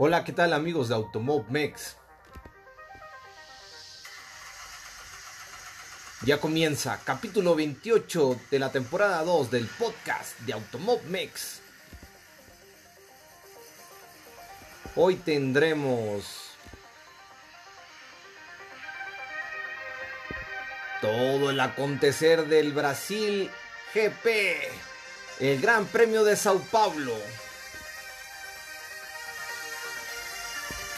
[0.00, 1.96] Hola, ¿qué tal amigos de Automob Mex?
[6.24, 11.62] Ya comienza capítulo 28 de la temporada 2 del podcast de Automob Mex.
[14.94, 16.52] Hoy tendremos
[21.00, 23.50] todo el acontecer del Brasil
[23.92, 24.28] GP,
[25.40, 27.16] el Gran Premio de Sao Paulo.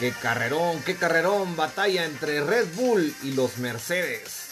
[0.01, 4.47] Qué carrerón, qué carrerón, batalla entre Red Bull y los Mercedes.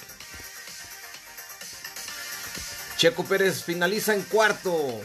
[2.97, 5.01] Checo Pérez finaliza en cuarto.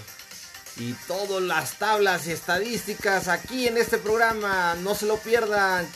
[0.77, 5.89] Y todas las tablas y estadísticas aquí en este programa, no se lo pierdan.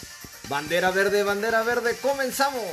[0.48, 2.64] Bandera verde, bandera verde, comenzamos.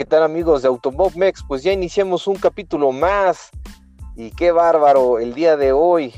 [0.00, 1.44] ¿Qué tal amigos de Automob Mex?
[1.46, 3.50] Pues ya iniciamos un capítulo más
[4.16, 6.14] y qué bárbaro el día de hoy.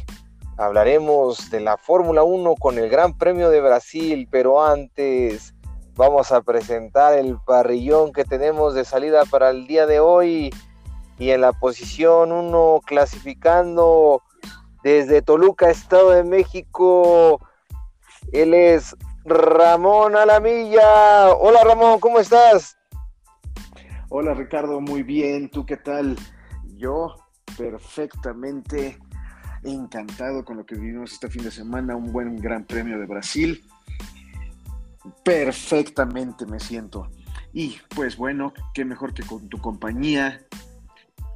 [0.56, 5.56] Hablaremos de la Fórmula 1 con el Gran Premio de Brasil, pero antes
[5.96, 10.54] vamos a presentar el parrillón que tenemos de salida para el día de hoy
[11.18, 14.22] y en la posición 1 clasificando
[14.84, 17.40] desde Toluca, Estado de México.
[18.30, 18.94] Él es
[19.24, 21.32] Ramón Alamilla.
[21.32, 22.76] Hola Ramón, ¿cómo estás?
[24.14, 25.48] Hola Ricardo, muy bien.
[25.48, 26.18] ¿Tú qué tal?
[26.76, 27.14] Yo
[27.56, 28.98] perfectamente
[29.64, 33.64] encantado con lo que vivimos este fin de semana, un buen Gran Premio de Brasil.
[35.24, 37.08] Perfectamente me siento.
[37.54, 40.42] Y pues bueno, qué mejor que con tu compañía,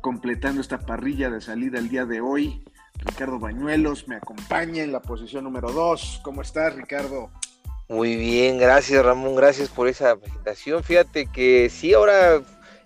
[0.03, 2.63] completando esta parrilla de salida el día de hoy.
[2.97, 6.21] Ricardo Bañuelos me acompaña en la posición número 2.
[6.23, 7.31] ¿Cómo estás, Ricardo?
[7.89, 10.83] Muy bien, gracias Ramón, gracias por esa presentación.
[10.83, 12.43] Fíjate que sí, ahora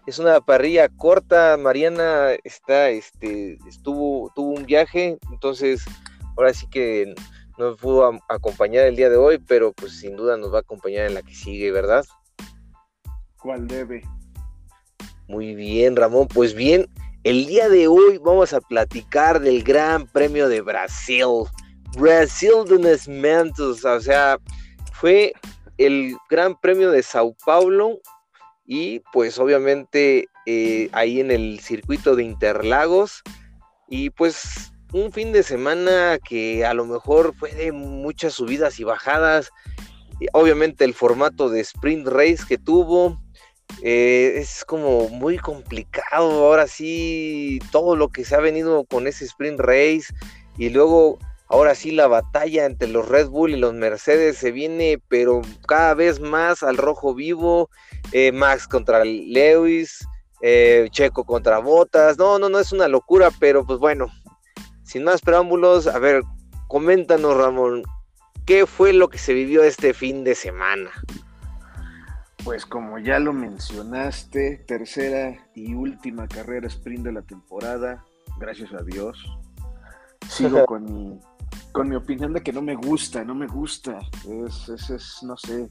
[0.07, 1.57] es una parrilla corta.
[1.57, 5.85] Mariana está, este, estuvo, tuvo un viaje, entonces
[6.37, 7.15] ahora sí que
[7.59, 11.07] no pudo acompañar el día de hoy, pero pues sin duda nos va a acompañar
[11.07, 12.05] en la que sigue, ¿verdad?
[13.39, 14.03] ¿Cuál debe?
[15.29, 16.27] Muy bien, Ramón.
[16.29, 16.89] Pues bien,
[17.23, 21.45] el día de hoy vamos a platicar del Gran Premio de Brasil.
[21.99, 24.39] Brasil de Nascimentos, o sea,
[24.93, 25.33] fue
[25.77, 28.01] el Gran Premio de Sao Paulo
[28.73, 33.21] y pues obviamente eh, ahí en el circuito de Interlagos
[33.89, 38.85] y pues un fin de semana que a lo mejor fue de muchas subidas y
[38.85, 39.51] bajadas
[40.33, 43.21] obviamente el formato de sprint race que tuvo
[43.83, 49.25] eh, es como muy complicado ahora sí todo lo que se ha venido con ese
[49.25, 50.15] sprint race
[50.57, 51.19] y luego
[51.51, 55.95] ahora sí la batalla entre los Red Bull y los Mercedes se viene, pero cada
[55.95, 57.69] vez más al rojo vivo.
[58.13, 60.07] Eh, Max contra Lewis,
[60.41, 62.17] eh, Checo contra Botas.
[62.17, 64.07] No, no, no es una locura, pero pues bueno,
[64.85, 66.23] sin más preámbulos, a ver,
[66.69, 67.83] coméntanos, Ramón,
[68.47, 70.91] ¿qué fue lo que se vivió este fin de semana?
[72.45, 78.05] Pues como ya lo mencionaste, tercera y última carrera sprint de la temporada,
[78.39, 79.19] gracias a Dios.
[80.29, 81.21] Sigo con mi
[81.73, 83.99] con mi opinión de que no me gusta, no me gusta.
[84.47, 85.69] Es, es, es, no sé.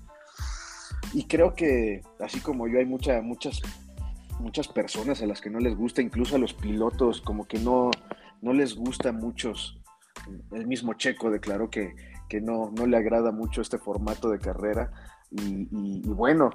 [1.13, 3.61] Y creo que así como yo hay mucha, muchas,
[4.39, 7.91] muchas personas a las que no les gusta, incluso a los pilotos, como que no,
[8.41, 9.79] no les gusta muchos.
[10.51, 11.95] El mismo Checo declaró que,
[12.27, 14.91] que no, no le agrada mucho este formato de carrera.
[15.31, 16.51] Y, y, bueno,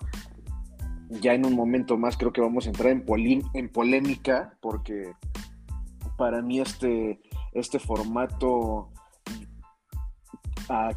[1.09, 3.05] ya en un momento más creo que vamos a entrar en,
[3.55, 5.13] en polémica porque
[6.17, 7.21] para mí este,
[7.53, 8.91] este formato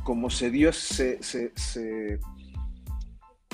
[0.03, 1.19] como se dio, se,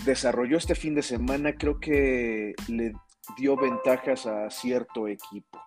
[0.06, 2.94] desarrolló este fin de semana, creo que le
[3.38, 5.60] dio ventajas a cierto equipo.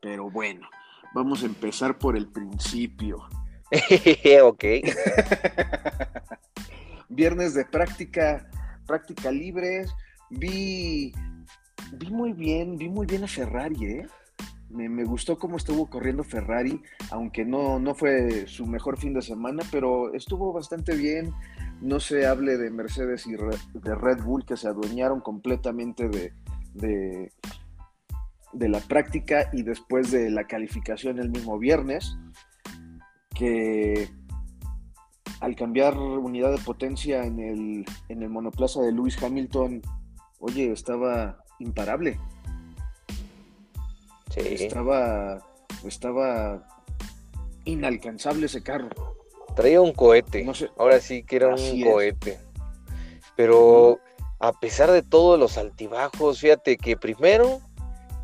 [0.00, 0.68] Pero bueno,
[1.14, 3.28] vamos a empezar por el principio.
[4.44, 4.64] ok.
[7.08, 8.48] Viernes de práctica,
[8.86, 9.86] práctica libre.
[10.30, 11.12] Vi,
[11.92, 14.06] vi muy bien, vi muy bien a Ferrari, ¿eh?
[14.70, 19.62] Me, gustó cómo estuvo corriendo Ferrari, aunque no, no fue su mejor fin de semana,
[19.70, 21.32] pero estuvo bastante bien.
[21.80, 26.32] No se hable de Mercedes y de Red Bull que se adueñaron completamente de,
[26.74, 27.32] de,
[28.52, 32.18] de la práctica y después de la calificación el mismo viernes,
[33.34, 34.08] que
[35.40, 39.82] al cambiar unidad de potencia en el, en el monoplaza de Lewis Hamilton,
[40.40, 42.18] oye, estaba imparable.
[44.38, 45.38] Estaba,
[45.84, 46.66] estaba
[47.64, 48.88] inalcanzable ese carro.
[49.56, 50.46] Traía un cohete.
[50.76, 52.38] Ahora sí que era un cohete.
[53.36, 54.00] Pero
[54.40, 57.60] a pesar de todos los altibajos, fíjate que primero,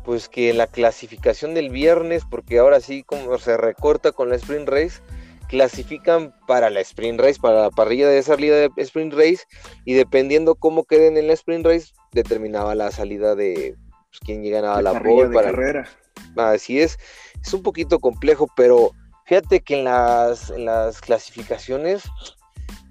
[0.03, 4.69] pues que la clasificación del viernes, porque ahora sí como se recorta con la Sprint
[4.69, 5.01] Race,
[5.47, 9.43] clasifican para la Sprint Race, para la parrilla de salida de Sprint Race,
[9.83, 13.75] y dependiendo cómo queden en la Sprint Race, determinaba la salida de
[14.15, 15.87] pues, quién llegaba a la pole para carrera.
[16.35, 16.97] Así es,
[17.41, 18.91] es un poquito complejo, pero
[19.25, 22.03] fíjate que en las, en las clasificaciones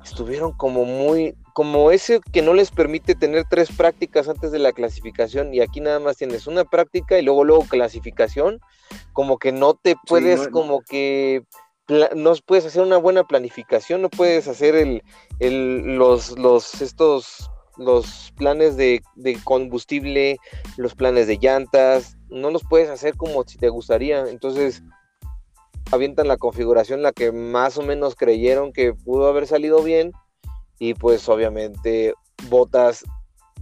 [0.04, 4.72] estuvieron como muy, como ese que no les permite tener tres prácticas antes de la
[4.72, 8.60] clasificación y aquí nada más tienes una práctica y luego luego clasificación,
[9.12, 11.42] como que no te puedes como que
[11.88, 15.02] no puedes hacer una buena planificación, no puedes hacer el,
[15.38, 19.02] el los, los estos los planes de,
[19.44, 20.38] combustible,
[20.76, 24.28] los planes de llantas, no los puedes hacer como si te gustaría.
[24.28, 24.82] Entonces,
[25.90, 30.12] avientan la configuración la que más o menos creyeron que pudo haber salido bien
[30.78, 32.14] y pues obviamente
[32.48, 33.04] Botas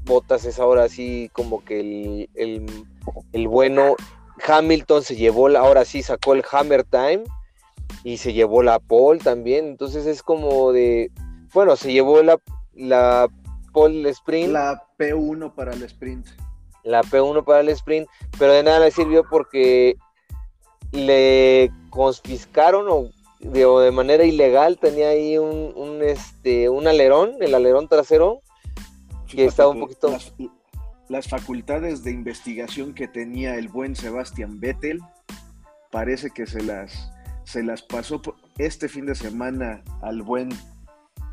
[0.05, 3.97] Botas es ahora sí como que el, bueno
[4.47, 7.25] Hamilton se llevó ahora sí sacó el Hammer Time
[8.05, 11.11] y se llevó la pole también entonces es como de
[11.53, 12.39] bueno se llevó la
[12.75, 13.29] la
[13.73, 16.27] pole sprint la P1 para el sprint
[16.85, 18.09] la P1 para el sprint
[18.39, 19.97] pero de nada le sirvió porque
[20.93, 23.11] le confiscaron o
[23.43, 28.41] de, manera ilegal tenía ahí un, este un alerón, el alerón trasero,
[29.27, 30.17] que estaba un poquito.
[31.09, 35.01] Las, facultades de investigación que tenía el buen Sebastián Vettel,
[35.91, 37.13] parece que se las,
[37.45, 38.23] se las pasó
[38.59, 40.49] este fin de semana al buen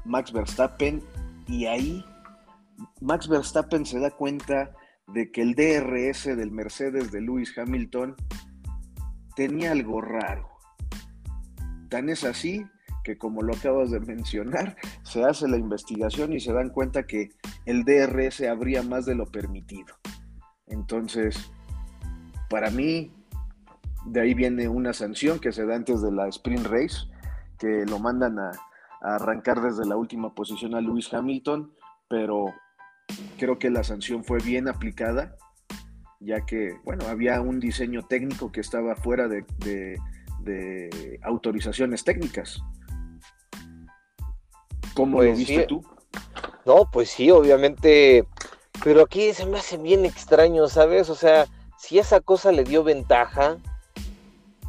[0.03, 1.01] Max Verstappen,
[1.47, 2.03] y ahí
[3.01, 4.71] Max Verstappen se da cuenta
[5.07, 8.15] de que el DRS del Mercedes de Lewis Hamilton
[9.35, 10.47] tenía algo raro.
[11.89, 12.65] Tan es así
[13.03, 17.29] que, como lo acabas de mencionar, se hace la investigación y se dan cuenta que
[17.65, 19.95] el DRS habría más de lo permitido.
[20.67, 21.51] Entonces,
[22.49, 23.11] para mí,
[24.05, 27.07] de ahí viene una sanción que se da antes de la sprint race,
[27.57, 28.51] que lo mandan a,
[29.01, 31.73] a arrancar desde la última posición a Lewis Hamilton,
[32.07, 32.53] pero
[33.37, 35.37] creo que la sanción fue bien aplicada
[36.19, 39.97] ya que, bueno, había un diseño técnico que estaba fuera de,
[41.21, 42.61] autorizaciones técnicas.
[44.95, 45.85] ¿Cómo lo pues viste tú?
[46.65, 48.25] No, pues sí, obviamente,
[48.83, 51.09] pero aquí se me hace bien extraño, ¿sabes?
[51.09, 51.45] O sea,
[51.77, 53.57] si esa cosa le dio ventaja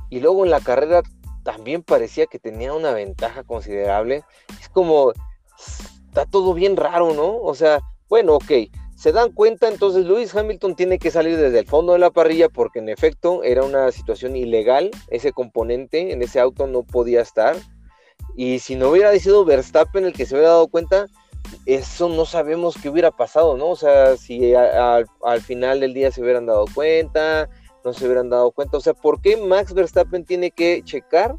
[0.08, 1.02] y luego en la carrera
[1.42, 4.22] también parecía que tenía una ventaja considerable,
[4.60, 5.12] es como,
[6.08, 7.38] está todo bien raro, ¿no?
[7.38, 7.80] O sea,
[8.10, 8.52] bueno, ok,
[8.96, 12.50] se dan cuenta, entonces Lewis Hamilton tiene que salir desde el fondo de la parrilla
[12.50, 17.56] porque en efecto era una situación ilegal, ese componente en ese auto no podía estar.
[18.36, 21.06] Y si no hubiera sido Verstappen el que se hubiera dado cuenta,
[21.64, 23.68] eso no sabemos qué hubiera pasado, ¿no?
[23.68, 27.48] O sea, si al final del día se hubieran dado cuenta,
[27.84, 28.76] no se hubieran dado cuenta.
[28.76, 31.36] O sea, ¿por qué Max Verstappen tiene que checar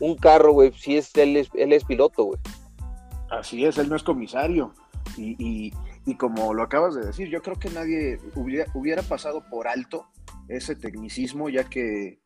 [0.00, 2.40] un carro, güey, si es él, es, él es piloto, güey?
[3.30, 4.72] Así es, él no es comisario.
[5.18, 5.72] y, y
[6.14, 10.06] como lo acabas de decir, yo creo que nadie hubiera, pasado por alto
[10.48, 12.20] ese tecnicismo, ya que,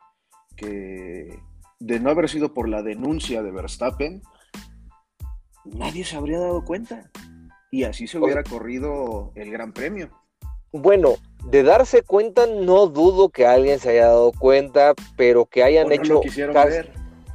[0.58, 4.22] de no haber sido por la denuncia de Verstappen,
[5.64, 7.10] nadie se habría dado cuenta.
[7.70, 10.10] Y así se hubiera corrido el Gran Premio.
[10.72, 11.14] Bueno,
[11.46, 16.14] de darse cuenta, no dudo que alguien se haya dado cuenta, pero que hayan hecho.
[16.14, 16.92] Lo quisieron ver.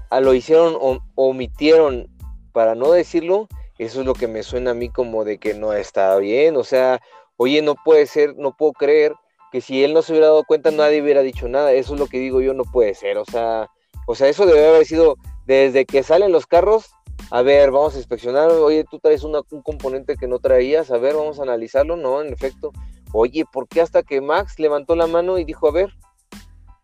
[0.10, 2.08] A, lo hicieron, o, omitieron,
[2.54, 5.74] para no decirlo, eso es lo que me suena a mí como de que no
[5.74, 6.56] está bien.
[6.58, 7.02] O sea,
[7.38, 9.14] oye, no puede ser, no puedo creer
[9.52, 11.72] que si él no se hubiera dado cuenta nadie hubiera dicho nada.
[11.74, 13.18] Eso es lo que digo yo, no puede ser.
[13.18, 13.70] O sea,
[14.08, 16.92] o sea, eso debe haber sido desde que salen los carros.
[17.32, 18.52] A ver, vamos a inspeccionar.
[18.52, 20.92] Oye, tú traes un componente que no traías.
[20.92, 21.98] A ver, vamos a analizarlo.
[21.98, 22.72] No, en efecto.
[23.14, 25.90] Oye, ¿por qué hasta que Max levantó la mano y dijo, a ver,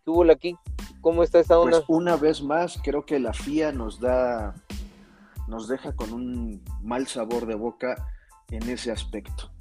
[0.03, 0.55] ¿qué hubo aquí?
[1.01, 1.79] ¿Cómo está esta onda?
[1.79, 4.55] Pues una vez más, creo que la FIA nos da
[5.51, 8.07] nos deja con un mal sabor de boca
[8.49, 9.51] en ese aspecto.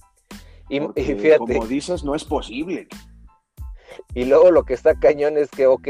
[0.69, 2.87] Y, fíjate, como dices, no es posible.
[4.15, 5.89] Y luego lo que está cañón es que, ok,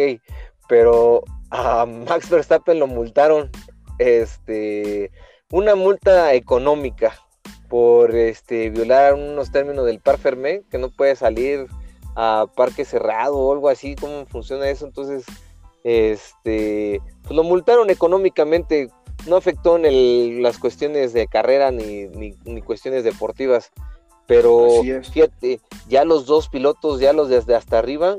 [0.68, 3.50] pero a Max Verstappen lo multaron,
[3.98, 5.12] este,
[5.52, 7.12] una multa económica
[7.68, 11.66] por este, violar unos términos del par fermé, que no puede salir
[12.16, 15.26] a parque cerrado o algo así, cómo funciona eso, entonces,
[15.84, 18.88] este, pues lo multaron económicamente
[19.26, 23.70] no afectó en las cuestiones de carrera ni, ni, cuestiones deportivas.
[24.26, 28.16] Pero fíjate, ya los dos pilotos, ya los desde hasta arriba,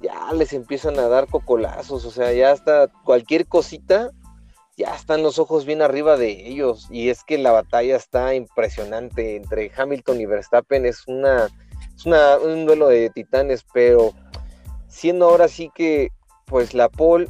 [0.00, 2.04] ya les empiezan a dar cocolazos.
[2.04, 4.10] O sea, ya hasta cualquier cosita
[4.76, 6.88] ya están los ojos bien arriba de ellos.
[6.90, 10.86] Y es que la batalla está impresionante entre Hamilton y Verstappen.
[10.86, 11.48] Es una,
[11.96, 14.12] es una, un duelo de titanes, pero
[14.88, 16.10] siendo ahora sí que,
[16.46, 17.28] pues la pole,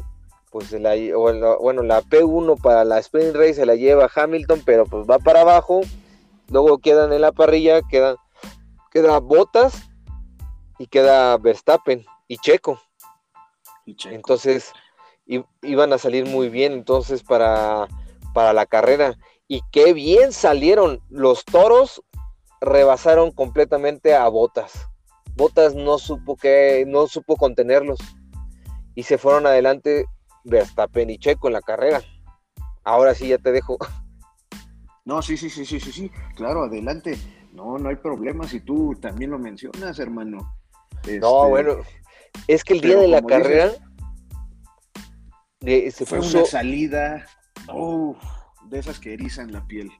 [0.52, 5.06] pues la, bueno, la P1 para la sprint race se la lleva Hamilton, pero pues
[5.08, 5.80] va para abajo.
[6.50, 8.16] Luego quedan en la parrilla, quedan,
[8.90, 9.88] queda Botas
[10.78, 12.78] y queda Verstappen y Checo.
[13.86, 14.14] Y Checo.
[14.14, 14.72] Entonces,
[15.62, 17.88] iban a salir muy bien entonces para,
[18.34, 19.16] para la carrera.
[19.48, 21.00] Y qué bien salieron.
[21.08, 22.02] Los toros
[22.60, 24.86] rebasaron completamente a Botas.
[25.34, 28.00] Botas no supo que no supo contenerlos.
[28.94, 30.04] Y se fueron adelante
[30.44, 32.02] Verstappen y Checo en la carrera.
[32.84, 33.78] Ahora sí ya te dejo.
[35.04, 36.10] No, sí, sí, sí, sí, sí, sí.
[36.36, 37.18] Claro, adelante.
[37.52, 40.38] No, no hay problema si tú también lo mencionas, hermano.
[40.38, 41.76] No, este, bueno,
[42.46, 43.72] es que el día de la carrera
[46.06, 47.26] fue una salida
[48.68, 49.90] de esas que erizan la piel.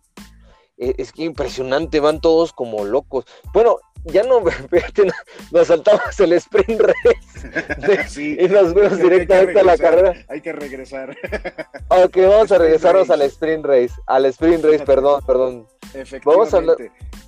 [0.77, 3.27] E, es que impresionante, van todos como locos.
[3.53, 5.11] Bueno, ya no, fíjate,
[5.51, 10.15] nos saltamos el sprint race y nos fuimos directamente a la carrera.
[10.29, 11.17] Hay que regresar.
[11.89, 15.67] Ok, vamos a regresarnos al sprint race, al sprint race, perdón, perdón.
[15.93, 16.77] Efectivamente, vamos a hablar...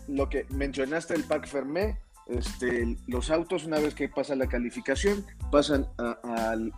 [0.09, 5.27] lo que mencionaste el Pack Fermé, este, los autos, una vez que pasa la calificación,
[5.51, 6.73] pasan al,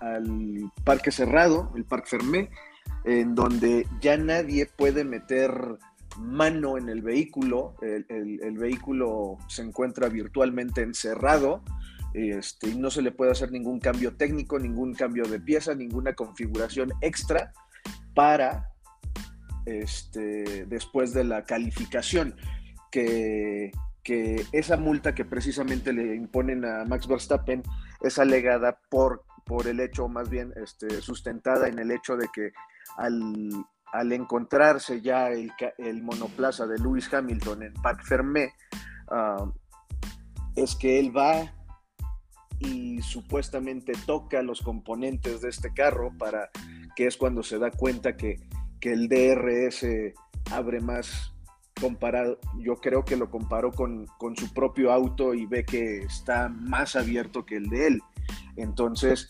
[0.83, 2.51] parque cerrado, el Parque Fermé,
[3.05, 5.79] en donde ya nadie puede meter
[6.19, 11.63] mano en el vehículo, el, vehículo se encuentra virtualmente encerrado
[12.15, 16.91] este, no se le puede hacer ningún cambio técnico, ningún cambio de pieza, ninguna configuración
[17.03, 17.53] extra
[18.15, 18.71] para
[19.67, 22.35] este, después de la calificación,
[22.91, 23.71] que
[24.07, 27.65] que esa multa que precisamente le imponen a Max Verstappen
[28.01, 32.53] es alegada por, por el hecho, más bien este, sustentada en el hecho de que
[32.99, 33.51] al,
[34.03, 38.53] encontrarse ya el, monoplaza de Lewis Hamilton en Parc Fermé,
[39.09, 39.51] ah,
[40.55, 41.53] es que él va
[42.59, 46.51] y supuestamente toca los componentes de este carro para
[46.95, 48.41] que es cuando se da cuenta que,
[48.81, 49.87] que el DRS
[50.51, 51.37] abre más
[51.81, 56.97] comparado, yo creo que lo comparó con, su propio auto y ve que está más
[56.97, 58.03] abierto que el de él.
[58.57, 59.29] Entonces,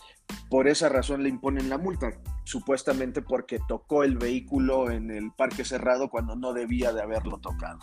[0.49, 2.13] por esa razón le imponen la multa,
[2.45, 7.79] supuestamente porque tocó el vehículo en el parque cerrado cuando no debía de haberlo tocado.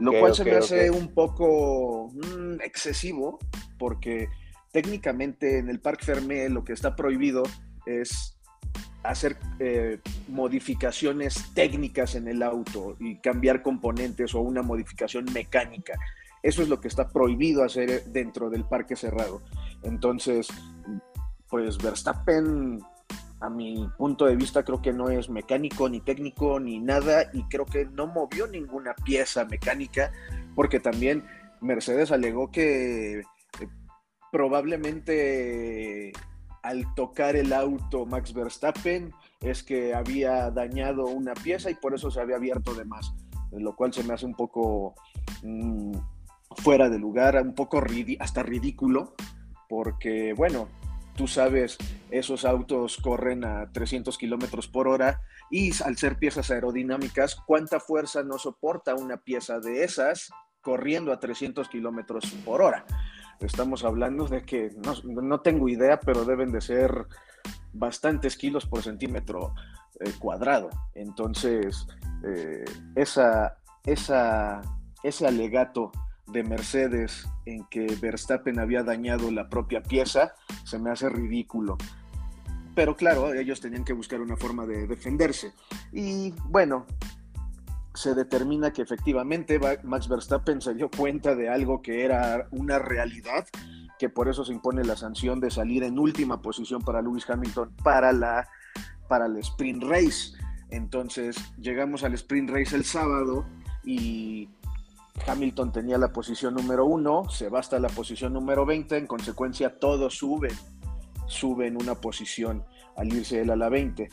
[0.00, 3.38] lo cual se me hace un poco mm, excesivo,
[3.78, 4.28] porque
[4.72, 7.42] técnicamente en el Parque Fermé lo que está prohibido
[7.86, 8.36] es
[9.02, 15.94] hacer eh, modificaciones técnicas en el auto y cambiar componentes o una modificación mecánica.
[16.42, 19.42] Eso es lo que está prohibido hacer dentro del parque cerrado.
[19.82, 20.48] Entonces,
[21.48, 22.80] pues Verstappen,
[23.40, 27.42] a mi punto de vista, creo que no es mecánico ni técnico ni nada y
[27.44, 30.12] creo que no movió ninguna pieza mecánica
[30.54, 31.24] porque también
[31.60, 33.24] Mercedes alegó que eh,
[34.32, 36.12] probablemente
[36.62, 42.10] al tocar el auto Max Verstappen es que había dañado una pieza y por eso
[42.10, 43.14] se había abierto de más,
[43.52, 44.94] lo cual se me hace un poco
[45.42, 45.92] mm,
[46.56, 47.80] fuera de lugar, un poco
[48.18, 49.14] hasta ridículo,
[49.68, 50.68] porque bueno,
[51.16, 51.78] tú sabes,
[52.10, 55.20] esos autos corren a 300 kilómetros por hora
[55.50, 60.30] y al ser piezas aerodinámicas, ¿cuánta fuerza no soporta una pieza de esas
[60.60, 62.84] corriendo a 300 kilómetros por hora?
[63.40, 64.70] Estamos hablando de que
[65.04, 67.06] no, tengo idea, pero deben de ser
[67.72, 69.54] bastantes kilos por centímetro
[70.00, 70.70] eh, cuadrado.
[70.94, 71.86] Entonces,
[72.24, 75.92] eh, esa, ese alegato
[76.28, 81.76] de Mercedes en que Verstappen había dañado la propia pieza se me hace ridículo.
[82.74, 85.52] Pero claro, ellos tenían que buscar una forma de defenderse.
[85.92, 86.86] Y bueno,
[87.94, 93.46] se determina que efectivamente Max Verstappen se dio cuenta de algo que era una realidad,
[93.98, 97.72] que por eso se impone la sanción de salir en última posición para Lewis Hamilton
[97.82, 98.46] para la
[99.08, 100.32] para el sprint race.
[100.70, 103.46] Entonces llegamos al sprint race el sábado
[103.84, 104.50] y
[105.26, 109.78] Hamilton tenía la posición número uno, se va hasta la posición número 20, en consecuencia
[109.78, 110.52] todos suben,
[111.26, 112.64] suben una posición
[112.96, 114.08] al irse él a la 20.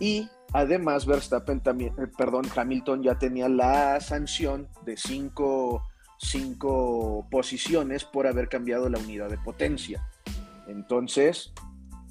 [0.00, 5.82] Y Además, Verstappen también, eh, perdón, Hamilton ya tenía la sanción de cinco,
[7.30, 10.08] posiciones por haber cambiado la unidad de potencia.
[10.66, 11.52] Entonces,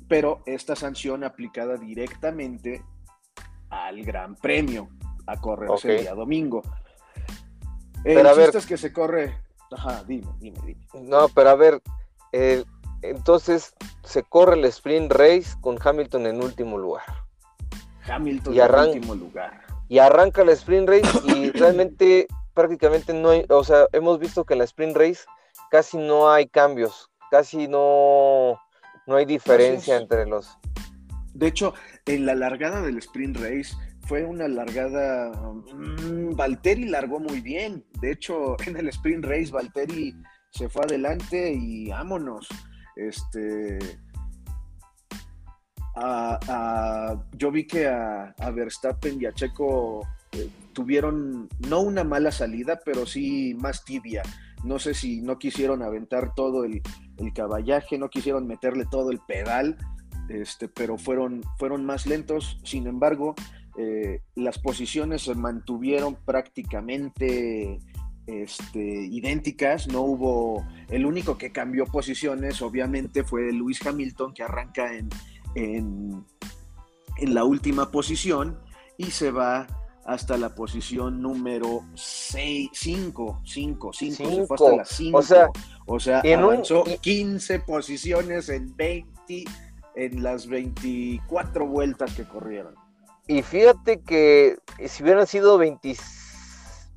[0.08, 2.84] pero esta sanción aplicada directamente
[3.70, 4.90] al Gran Premio
[5.26, 6.62] a correrse el día domingo.
[8.08, 9.38] El pero es que se corre.
[9.72, 10.88] Ajá, dime, dime, dime.
[10.94, 11.82] No, pero a ver,
[13.02, 13.74] entonces
[14.04, 17.04] se corre el sprint race con Hamilton en último lugar.
[18.08, 19.62] Hamilton y en último lugar.
[19.90, 24.54] Y arranca la sprint race y realmente prácticamente no hay, o sea, hemos visto que
[24.54, 25.26] en la sprint race
[25.70, 28.60] casi no hay cambios, casi no,
[29.06, 30.58] no hay diferencia entre los.
[31.34, 31.74] De hecho,
[32.06, 33.76] en la largada del sprint race
[34.08, 35.32] fue una largada.
[35.74, 37.84] Mm, Valtteri largó muy bien.
[38.02, 40.16] De hecho, en el sprint race, Valtteri
[40.52, 42.48] se fue adelante y vámonos.
[42.96, 43.78] Este.
[47.38, 53.06] yo vi que a, Verstappen y a Checo eh, tuvieron no una mala salida, pero
[53.06, 54.24] sí más tibia.
[54.64, 56.82] No sé si no quisieron aventar todo el,
[57.34, 59.78] caballaje, no quisieron meterle todo el pedal,
[60.30, 62.60] este, pero fueron, fueron más lentos.
[62.64, 63.36] Sin embargo,
[63.78, 67.80] eh, las posiciones se mantuvieron prácticamente
[68.26, 74.94] este, idénticas, no hubo, el único que cambió posiciones obviamente fue Luis Hamilton que arranca
[74.94, 75.10] en,
[75.56, 76.26] en,
[77.18, 78.60] en la última posición
[78.98, 79.68] y se va
[80.08, 85.18] hasta la posición número 6, 5, 5, 5, se fue hasta la 5.
[85.18, 85.48] O sea,
[85.86, 89.44] o sea avanzó 15 posiciones en 20,
[89.96, 92.87] en las 24 vueltas que corrieron.
[93.28, 94.58] Y fíjate que
[94.88, 95.96] si hubieran sido 20,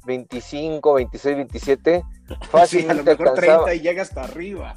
[0.04, 2.04] 25, 26, 27,
[2.50, 4.76] fácilmente sí, a lo mejor 30 y llega hasta arriba.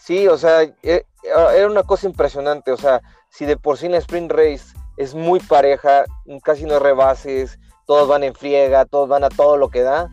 [0.00, 3.98] Sí, o sea, e, era una cosa impresionante, o sea, si de por sí la
[3.98, 6.04] sprint race es muy pareja,
[6.42, 10.10] casi no rebases, todos van en friega, todos van a todo lo que da.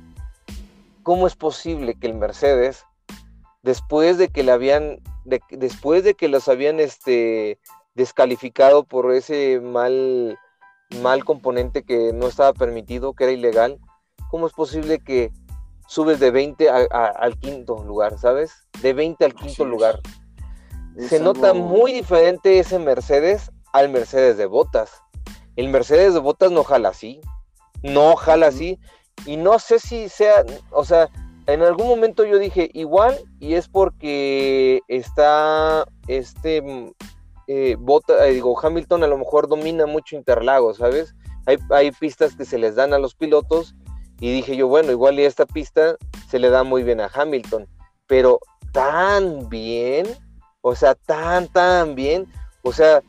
[1.03, 2.85] ¿Cómo es posible que el Mercedes,
[3.63, 7.59] después de que le habían, después de que los habían este,
[7.95, 10.38] descalificado por ese mal,
[11.01, 13.79] mal componente que no estaba permitido, que era ilegal,
[14.29, 15.31] ¿cómo es posible que
[15.88, 18.67] subes de 20 al quinto lugar, ¿sabes?
[18.81, 20.00] De 20 al quinto lugar.
[20.98, 24.91] Se nota muy diferente ese Mercedes al Mercedes de Botas.
[25.55, 27.22] El Mercedes de Botas no jala así
[27.83, 28.79] no jala así.
[29.25, 31.09] Y no sé si sea, o sea,
[31.48, 36.92] en algún momento yo dije igual y es porque está este mm,
[37.48, 41.16] eh, bota, eh, digo, Hamilton a lo mejor domina mucho Interlagos, ¿sabes?
[41.46, 43.75] Hay, hay, pistas que se les dan a los pilotos
[44.20, 45.96] y dije yo, bueno, igual y esta pista
[46.30, 47.68] se le da muy bien a Hamilton,
[48.08, 48.40] pero
[48.72, 50.08] tan bien,
[50.62, 52.27] o sea, tan, tan bien,
[52.62, 53.01] o sea,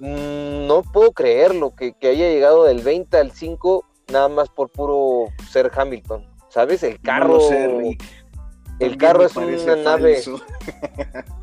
[0.00, 4.70] mm, no puedo creerlo que, que haya llegado del 20 al 5 nada más por
[4.70, 6.26] puro ser Hamilton.
[6.48, 6.82] ¿Sabes?
[6.82, 7.38] El carro.
[8.78, 10.22] el carro es una nave.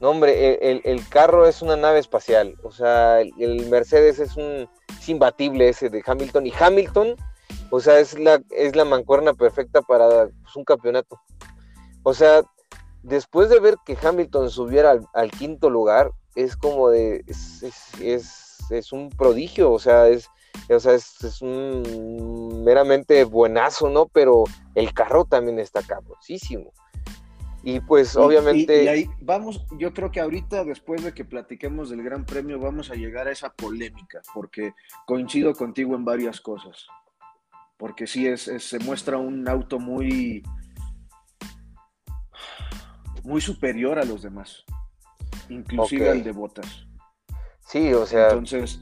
[0.00, 2.56] no, hombre, el, carro es una nave espacial.
[2.62, 4.68] O sea, el, Mercedes es un
[5.06, 6.46] imbatible ese de Hamilton.
[6.46, 7.16] Y Hamilton,
[7.70, 11.20] o sea, es la, es la mancuerna perfecta para pues, un campeonato.
[12.04, 12.42] O sea,
[13.02, 17.24] después de ver que Hamilton subiera al, quinto lugar, es como de.
[17.26, 17.62] Es,
[18.00, 19.72] es, es, un prodigio.
[19.72, 20.28] O sea, es
[20.70, 24.06] o sea, es, un meramente buenazo, ¿no?
[24.06, 26.72] Pero el carro también está cabrosísimo.
[27.62, 28.84] Y pues obviamente...
[28.84, 32.90] Y, ahí vamos, yo creo que ahorita después de que platiquemos del Gran Premio vamos
[32.90, 34.74] a llegar a esa polémica, porque
[35.06, 36.86] coincido contigo en varias cosas.
[37.76, 40.42] Porque sí, es, se muestra un auto muy,
[43.24, 44.64] muy superior a los demás,
[45.48, 46.86] inclusive al de Botas.
[47.66, 48.30] Sí, o sea...
[48.30, 48.80] Entonces,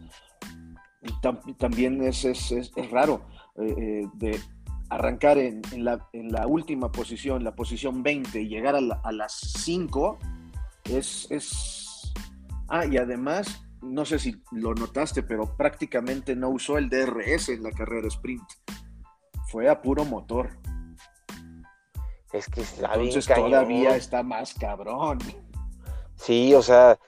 [1.58, 4.40] también es, es, raro eh, eh, de
[4.88, 10.18] arrancar en, la, en, la, última posición, la posición 20, y llegar a, las 5,
[10.84, 12.12] es, es...
[12.68, 17.62] Ah, y además, no sé si lo notaste, pero prácticamente no usó el DRS en
[17.62, 18.42] la carrera sprint.
[19.48, 20.50] Fue a puro motor.
[22.32, 25.18] Es que Entonces todavía está más cabrón.
[26.16, 26.98] Sí, o sea,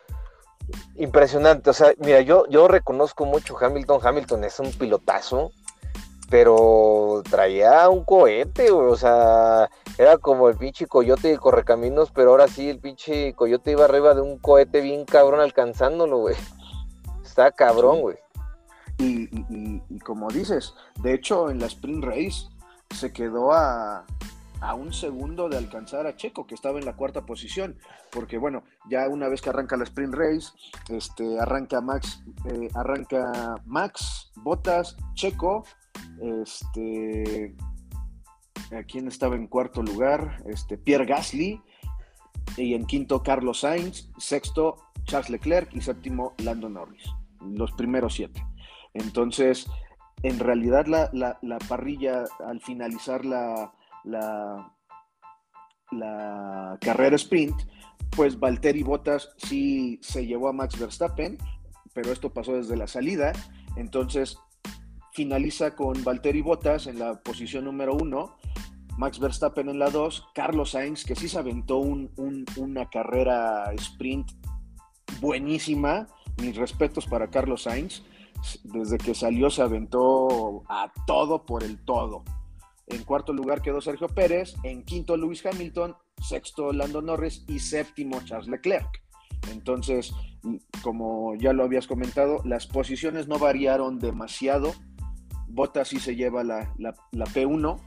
[0.97, 1.71] impresionante.
[1.71, 4.01] O sea, mira, yo, yo reconozco mucho Hamilton.
[4.03, 5.51] Hamilton es un pilotazo,
[6.31, 12.49] pero traía un cohete, O sea, era como el pinche coyote de correcaminos, pero ahora
[12.49, 16.37] sí el pinche coyote iba arriba de un cohete bien cabrón alcanzándolo, güey.
[17.25, 18.17] Está cabrón, güey.
[18.99, 22.49] y, como dices, de hecho en la sprint race
[22.91, 24.05] se quedó a,
[24.61, 27.79] a un segundo de alcanzar a Checo, que estaba en la cuarta posición,
[28.11, 30.53] porque bueno, ya una vez que arranca la sprint race,
[30.88, 35.64] este, arranca Max, eh, arranca Max, Botas, Checo,
[36.21, 37.55] este,
[38.87, 40.43] ¿quién estaba en cuarto lugar?
[40.47, 41.61] Este, Pierre Gasly,
[42.57, 47.05] y en quinto Carlos Sainz, sexto Charles Leclerc y séptimo Lando Norris,
[47.41, 48.45] los primeros siete.
[48.95, 49.69] Entonces,
[50.23, 53.73] en realidad la parrilla al finalizar la,
[54.05, 54.75] la,
[55.93, 57.55] la carrera sprint,
[58.11, 61.39] pues Valtteri Bottas sí se llevó a Max Verstappen,
[61.93, 63.33] pero esto pasó desde la salida.
[63.77, 64.39] Entonces
[65.18, 68.37] finaliza con Valtteri Bottas en la posición número uno,
[68.98, 74.31] Max Verstappen en la dos, Carlos Sainz, que sí se aventó una carrera sprint
[75.20, 76.07] buenísima.
[76.40, 78.04] Mis respetos para Carlos Sainz.
[78.62, 82.22] Desde que salió se aventó a todo por el todo.
[82.87, 88.20] En cuarto lugar quedó Sergio Pérez, en quinto Lewis Hamilton, sexto Lando Norris y séptimo
[88.24, 89.02] Charles Leclerc.
[89.50, 90.12] Entonces,
[90.83, 94.74] como ya lo habías comentado, las posiciones no variaron demasiado.
[95.49, 96.75] Bottas sí se lleva la,
[97.13, 97.81] P1,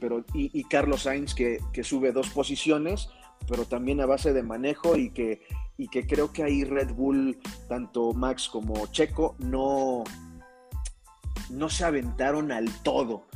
[0.00, 3.08] pero, y, Carlos Sainz que, sube dos posiciones,
[3.48, 5.42] pero también a base de manejo y que,
[5.76, 7.38] y que creo que ahí Red Bull,
[7.68, 10.04] tanto Max como Checo, no,
[11.50, 13.26] no se aventaron al todo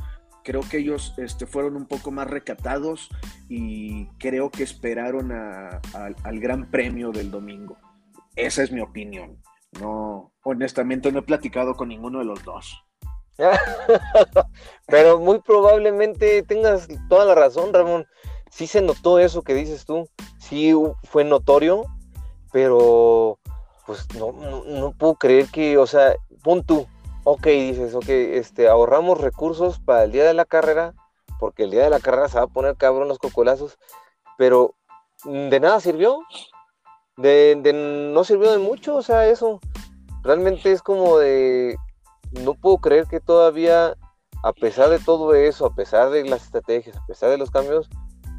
[0.49, 3.09] creo que ellos este, fueron un poco más recatados
[3.47, 7.77] y creo que esperaron al Gran Premio del domingo.
[8.35, 9.37] Esa es mi opinión.
[9.79, 12.83] No, honestamente no he platicado con ninguno de los dos.
[14.87, 18.05] Pero muy probablemente tengas toda la razón, Ramón.
[18.49, 20.07] Sí se notó eso que dices tú.
[20.39, 20.73] Sí
[21.03, 21.85] fue notorio,
[22.51, 23.39] pero
[23.85, 26.87] pues no, no, puedo creer que, o sea, pon tú,
[27.23, 30.93] ok, dices, ok, este, ahorramos recursos para el día de la carrera,
[31.39, 33.79] porque el día de la carrera se va a poner cabrón los cocolazos,
[34.37, 34.75] pero
[35.25, 36.19] de nada sirvió,
[37.17, 39.59] de, no sirvió de mucho, o sea, eso,
[40.21, 41.75] realmente es como de,
[42.31, 43.95] no puedo creer que todavía,
[44.43, 47.89] a pesar de todo eso, a pesar de las estrategias, a pesar de los cambios,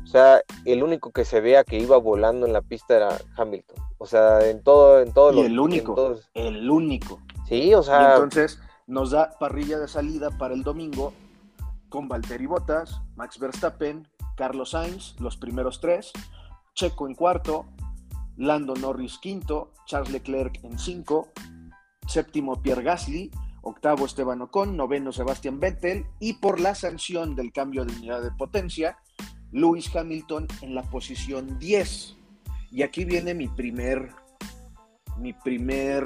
[0.04, 3.76] o sea, el único que se vea que iba volando en la pista era Hamilton.
[3.98, 7.20] O sea, en todo, en todo y el único, el único.
[7.46, 8.14] Sí, o sea.
[8.14, 11.12] entonces, nos da parrilla de salida para el domingo
[11.88, 16.12] con Valtteri Bottas, Max Verstappen, Carlos Sainz, los primeros tres,
[16.74, 17.66] Checo en cuarto,
[18.36, 21.28] Lando Norris quinto, Charles Leclerc en cinco,
[22.06, 23.30] séptimo Pierre Gasly,
[23.62, 28.30] octavo Esteban Ocon, noveno Sebastian Vettel y por la sanción del cambio de unidad de
[28.30, 28.98] potencia,
[29.52, 32.16] Lewis Hamilton en la posición 10.
[32.72, 34.10] Y aquí viene mi primer
[35.18, 36.04] mi primer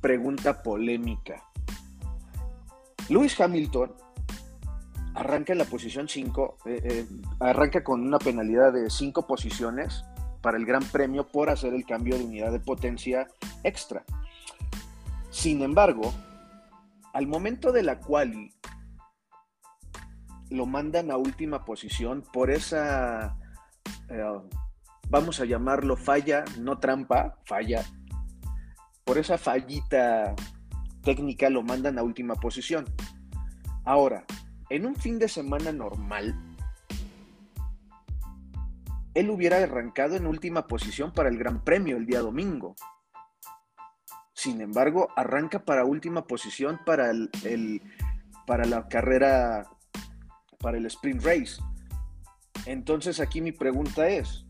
[0.00, 1.42] pregunta polémica.
[3.08, 3.92] Lewis Hamilton
[5.14, 7.06] arranca en la posición 5, eh, eh,
[7.40, 10.04] arranca con una penalidad de 5 posiciones
[10.40, 13.28] para el Gran Premio por hacer el cambio de unidad de potencia
[13.62, 14.04] extra.
[15.30, 16.12] Sin embargo,
[17.16, 18.52] al momento de la quali
[20.50, 23.38] lo mandan a última posición por esa,
[24.10, 24.22] eh,
[25.08, 27.86] vamos a llamarlo falla, no trampa, falla,
[29.02, 30.34] por esa fallita
[31.02, 32.84] técnica lo mandan a última posición.
[33.86, 34.26] Ahora,
[34.68, 36.38] en un fin de semana normal,
[39.14, 42.76] él hubiera arrancado en última posición para el Gran Premio el día domingo.
[44.46, 47.82] Sin embargo, arranca para última posición para, el,
[48.46, 49.68] para la carrera,
[50.60, 51.60] para el sprint race.
[52.64, 54.46] Entonces aquí mi pregunta es,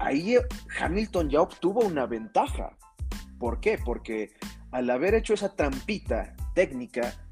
[0.00, 0.34] ahí
[0.80, 2.76] Hamilton ya obtuvo una ventaja.
[3.38, 3.78] ¿Por qué?
[3.78, 4.32] Porque
[4.72, 7.24] al haber hecho esa trampita técnica,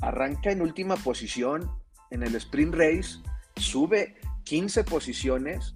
[0.00, 1.68] arranca en última posición
[2.12, 3.20] en el sprint race,
[3.56, 4.14] sube
[4.44, 5.74] 15 posiciones,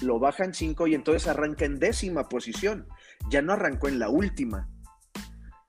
[0.00, 2.86] lo bajan 5 y entonces arranca en décima posición.
[3.30, 4.68] Ya no arrancó en la última.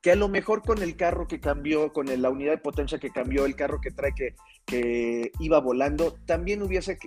[0.01, 3.11] Que a lo mejor con el carro que cambió, con la unidad de potencia que
[3.11, 4.35] cambió, el carro que trae que,
[4.65, 6.97] que iba volando, también hubiese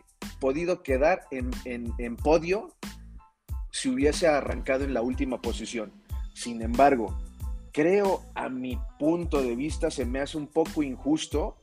[0.40, 2.74] podido quedar en, en podio
[3.70, 5.92] si hubiese arrancado en la última posición.
[6.34, 7.18] Sin embargo,
[7.72, 11.56] creo a mi punto de vista se me hace un poco injusto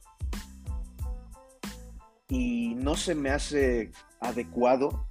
[2.28, 5.08] y no se me hace adecuado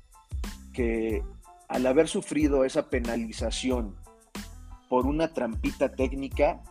[0.72, 1.22] que
[1.68, 3.96] al haber sufrido esa penalización
[4.88, 6.62] por una trampita técnica,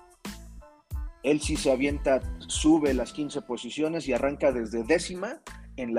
[1.23, 5.41] él sí se avienta, sube las 15 posiciones y arranca desde décima
[5.75, 5.95] en,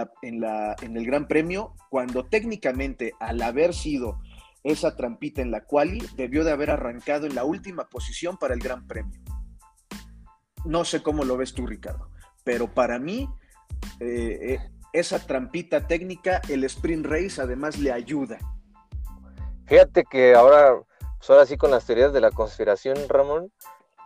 [0.96, 4.20] el Gran Premio, cuando técnicamente al haber sido
[4.64, 8.60] esa trampita en la quali debió de haber arrancado en la última posición para el
[8.60, 9.20] Gran Premio.
[10.64, 12.10] No sé cómo lo ves tú, Ricardo,
[12.42, 13.28] pero para mí
[14.00, 14.58] eh, eh,
[14.92, 18.38] esa trampita técnica, el sprint race además le ayuda.
[19.68, 20.80] Fíjate que ahora,
[21.18, 23.52] pues ahora sí con las teorías de la conspiración, Ramón,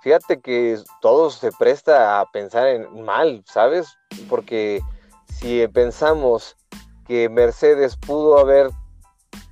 [0.03, 3.97] fíjate que todo se presta a pensar en mal, ¿sabes?
[4.29, 4.83] Porque
[5.29, 6.57] si pensamos
[7.07, 8.71] que Mercedes pudo haber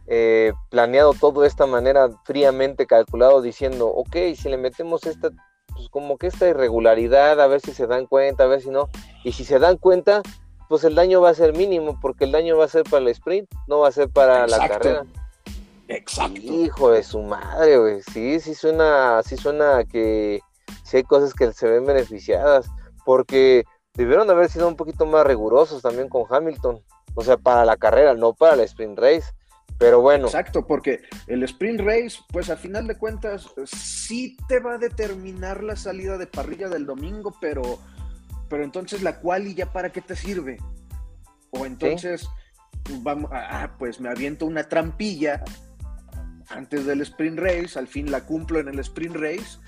[0.09, 5.31] eh, planeado todo de esta manera fríamente calculado, diciendo, ok, si le metemos esta,
[5.69, 8.89] pues como que esta irregularidad, a ver si se dan cuenta, a ver si no,
[9.23, 10.23] y si se dan cuenta,
[10.69, 13.09] pues el daño va a ser mínimo, porque el daño va a ser para el
[13.09, 15.05] sprint, no va a ser para la carrera.
[15.91, 16.41] Exacto.
[16.41, 18.03] Hijo de su madre, güey.
[18.03, 20.41] Sí, sí suena, sí suena que
[20.85, 22.71] sí hay cosas que se ven beneficiadas.
[23.05, 26.81] Porque debieron haber sido un poquito más rigurosos también con Hamilton.
[27.15, 29.33] O sea, para la carrera, no para la sprint race.
[29.79, 30.27] Pero bueno.
[30.27, 35.65] Exacto, porque el sprint race, pues a final de cuentas, sí te va a determinar
[35.65, 37.81] la salida de parrilla del domingo, pero,
[38.49, 40.59] pero entonces la quali ya para qué te sirve.
[41.51, 42.29] O entonces,
[43.01, 45.43] vamos, ah, ah, pues me aviento una trampilla
[46.51, 49.59] antes del sprint race, al fin la cumplo en el sprint race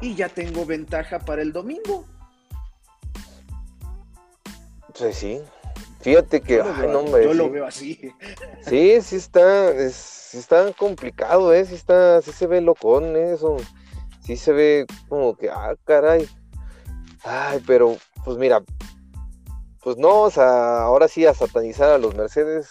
[0.00, 2.04] y ya tengo ventaja para el domingo.
[4.94, 5.40] Sí, sí,
[6.00, 8.12] Fíjate que, yo, lo, veo, así.
[8.62, 11.64] Sí, sí está, sí está complicado, ¿eh?
[11.64, 13.56] Sí, está, sí se ve locón eso.
[14.20, 16.28] Sí se ve como que, ah, caray.
[17.24, 18.62] Ay, pero, pues mira,
[19.82, 22.68] pues no, o sea, ahora sí a satanizar a los Mercedes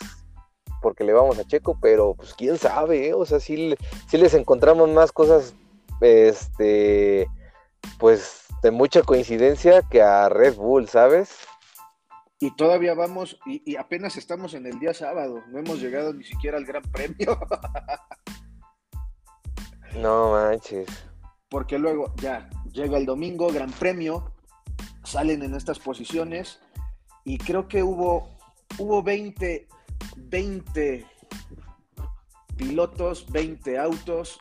[0.85, 3.13] porque le vamos a Checo, pero pues quién sabe, ¿eh?
[3.15, 3.73] o sea, sí,
[4.07, 5.55] sí les encontramos más cosas,
[5.99, 7.27] este,
[7.97, 11.39] pues de mucha coincidencia que a Red Bull, ¿sabes?
[12.39, 16.59] Y todavía vamos, y, apenas estamos en el día sábado, no hemos llegado ni siquiera
[16.59, 17.39] al Gran Premio.
[19.99, 20.87] no manches.
[21.49, 24.35] Porque luego ya llega el domingo, Gran Premio,
[25.03, 26.59] salen en estas posiciones
[27.23, 28.29] y creo que hubo,
[28.77, 29.67] hubo 20,
[30.17, 31.05] 20
[32.58, 34.39] pilotos, 20 autos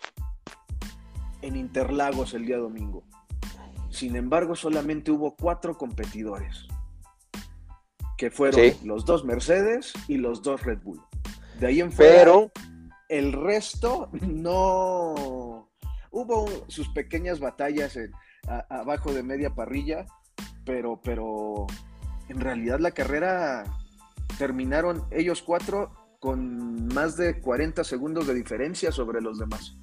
[1.42, 3.04] en Interlagos el día domingo.
[3.90, 6.66] Sin embargo, solamente hubo cuatro competidores
[8.16, 11.00] que fueron los dos Mercedes y los dos Red Bull.
[11.60, 12.50] De ahí en fuera, Pero...
[13.08, 15.70] el resto no...
[16.10, 17.98] Hubo sus pequeñas batallas
[18.68, 20.06] abajo de media parrilla,
[20.64, 21.66] pero, pero
[22.28, 23.64] en realidad la carrera
[24.38, 29.76] terminaron ellos cuatro con más de 40 segundos de diferencia sobre los demás.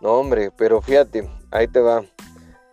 [0.00, 2.04] No, hombre, pero fíjate, ahí te va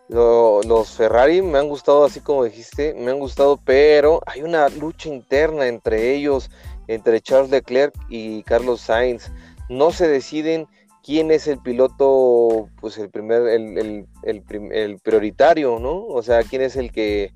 [0.10, 5.10] los Ferrari me han gustado, así como dijiste, me han gustado, pero hay una lucha
[5.10, 6.50] interna entre ellos,
[6.88, 9.32] entre Charles Leclerc y Carlos Sainz.
[9.69, 10.67] No se deciden
[11.04, 16.06] quién es el piloto, pues el primer, el, prioritario, ¿no?
[16.06, 17.34] O sea, quién es el que,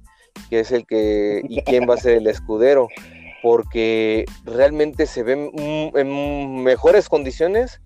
[0.49, 2.87] es el que, y quién va a ser el escudero,
[3.41, 7.81] porque realmente se ven en mejores condiciones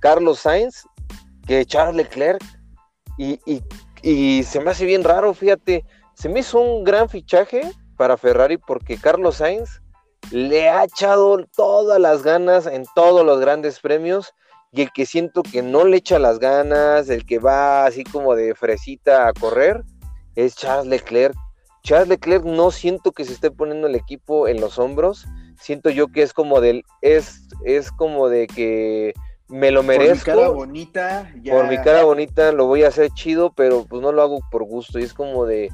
[0.00, 0.84] Carlos Sainz
[1.46, 2.42] que Charles Leclerc.
[3.18, 3.62] Y, y,
[4.02, 7.62] y se me hace bien raro, fíjate, se me hizo un gran fichaje
[7.96, 9.80] para Ferrari porque Carlos Sainz
[10.30, 14.32] le ha echado todas las ganas en todos los grandes premios
[14.72, 18.34] y el que siento que no le echa las ganas, el que va así como
[18.34, 19.82] de fresita a correr,
[20.34, 21.34] es Charles Leclerc.
[21.82, 25.26] Charles Leclerc no siento que se esté poniendo el equipo en los hombros,
[25.60, 29.14] siento yo que es como del, es, es como de que
[29.48, 30.32] me lo merezco.
[30.32, 34.00] Por mi cara bonita, Por mi cara bonita lo voy a hacer chido, pero pues
[34.00, 34.98] no lo hago por gusto.
[34.98, 35.70] Y es como de,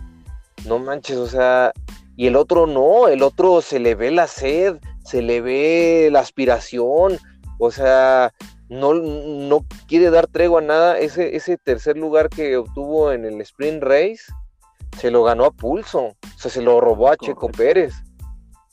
[0.66, 1.72] no manches, o sea,
[2.16, 6.20] y el otro no, el otro se le ve la sed, se le ve la
[6.20, 7.18] aspiración,
[7.58, 8.32] o sea,
[8.68, 10.98] no, no quiere dar tregua a nada.
[10.98, 14.22] Ese, ese tercer lugar que obtuvo en el sprint race,
[14.98, 17.94] se lo ganó a pulso, o sea, se lo robó a Checo Pérez.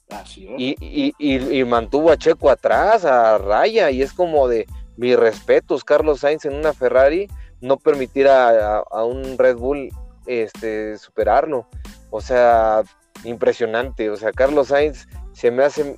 [0.10, 0.54] Así es.
[0.58, 0.76] Y,
[1.18, 6.22] y, y, mantuvo a Checo atrás, a raya, y es como de, mis respetos, Carlos
[6.22, 7.28] Sainz en una Ferrari,
[7.62, 9.90] no permitir a, un Red Bull
[10.26, 11.68] este, superarlo.
[12.10, 12.84] O sea,
[13.24, 14.10] impresionante.
[14.10, 15.98] O sea, Carlos Sainz se me hace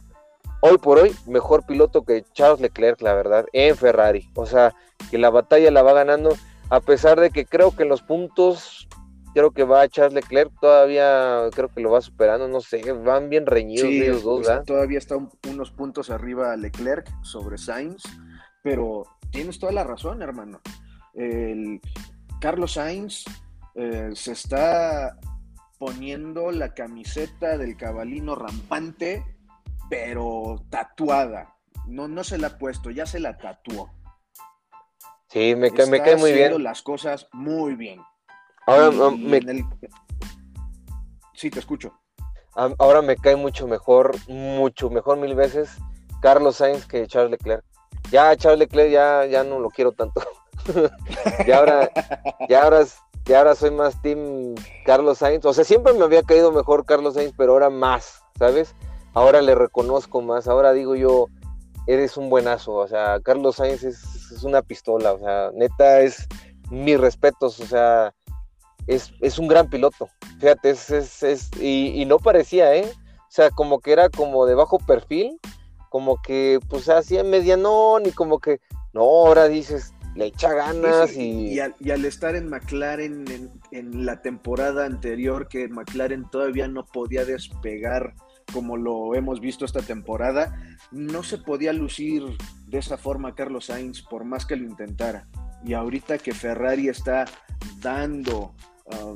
[0.61, 4.29] hoy por hoy mejor piloto que Charles Leclerc, la verdad, en Ferrari.
[4.35, 4.73] O sea,
[5.11, 6.35] que la batalla la va ganando,
[6.69, 8.87] a pesar de que creo que en los puntos,
[9.33, 13.29] creo que va a Charles Leclerc, todavía creo que lo va superando, no sé, van
[13.29, 15.15] bien reñidos ellos dos, pues, Todavía está
[15.49, 18.03] unos puntos arriba Leclerc sobre Sainz
[18.67, 20.59] pero tienes toda la razón, hermano.
[21.13, 21.79] El
[22.41, 23.23] Carlos Sainz
[23.75, 25.17] eh, se está
[25.79, 29.23] poniendo la camiseta del cabalino rampante,
[29.89, 31.55] pero tatuada.
[31.87, 33.89] No, no se la ha puesto, ya se la tatuó.
[35.29, 36.61] Sí, me, cae, me cae muy bien.
[36.61, 38.01] las cosas muy bien.
[38.67, 38.91] Ahora
[41.33, 41.93] Sí, te escucho.
[42.53, 45.69] Ahora me cae mucho mejor, mucho mejor mil veces
[46.21, 47.63] Carlos Sainz que Charles Leclerc.
[48.11, 50.21] Ya Charles Leclerc ya, ya no lo quiero tanto.
[51.47, 51.91] ya ahora,
[52.49, 52.85] ya ahora,
[53.25, 55.45] ya ahora soy más team Carlos Sainz.
[55.45, 58.75] O sea, siempre me había caído mejor Carlos Sainz, pero ahora más, ¿sabes?
[59.13, 60.47] Ahora le reconozco más.
[60.47, 61.27] Ahora digo yo,
[61.85, 62.73] eres un buenazo.
[62.73, 65.13] O sea, Carlos Sainz es, una pistola.
[65.13, 66.27] O sea, neta es
[66.69, 67.59] mis respetos.
[67.59, 68.13] O sea,
[68.87, 70.09] es, es un gran piloto.
[70.39, 72.89] Fíjate, es, es, es y, y, no parecía, ¿eh?
[72.89, 75.39] O sea, como que era como de bajo perfil,
[75.89, 78.59] como que pues hacía medianón y como que
[78.93, 81.53] no, ahora dices, le echa ganas y...
[81.53, 87.25] Y, al, estar en McLaren en, en, la temporada anterior, que McLaren todavía no podía
[87.25, 88.15] despegar
[88.53, 90.57] como lo hemos visto esta temporada,
[90.91, 92.23] no se podía lucir
[92.67, 95.27] de esa forma Carlos Sainz por más que lo intentara.
[95.63, 97.25] Y ahorita que Ferrari está
[97.81, 98.55] dando,
[98.91, 99.15] ah,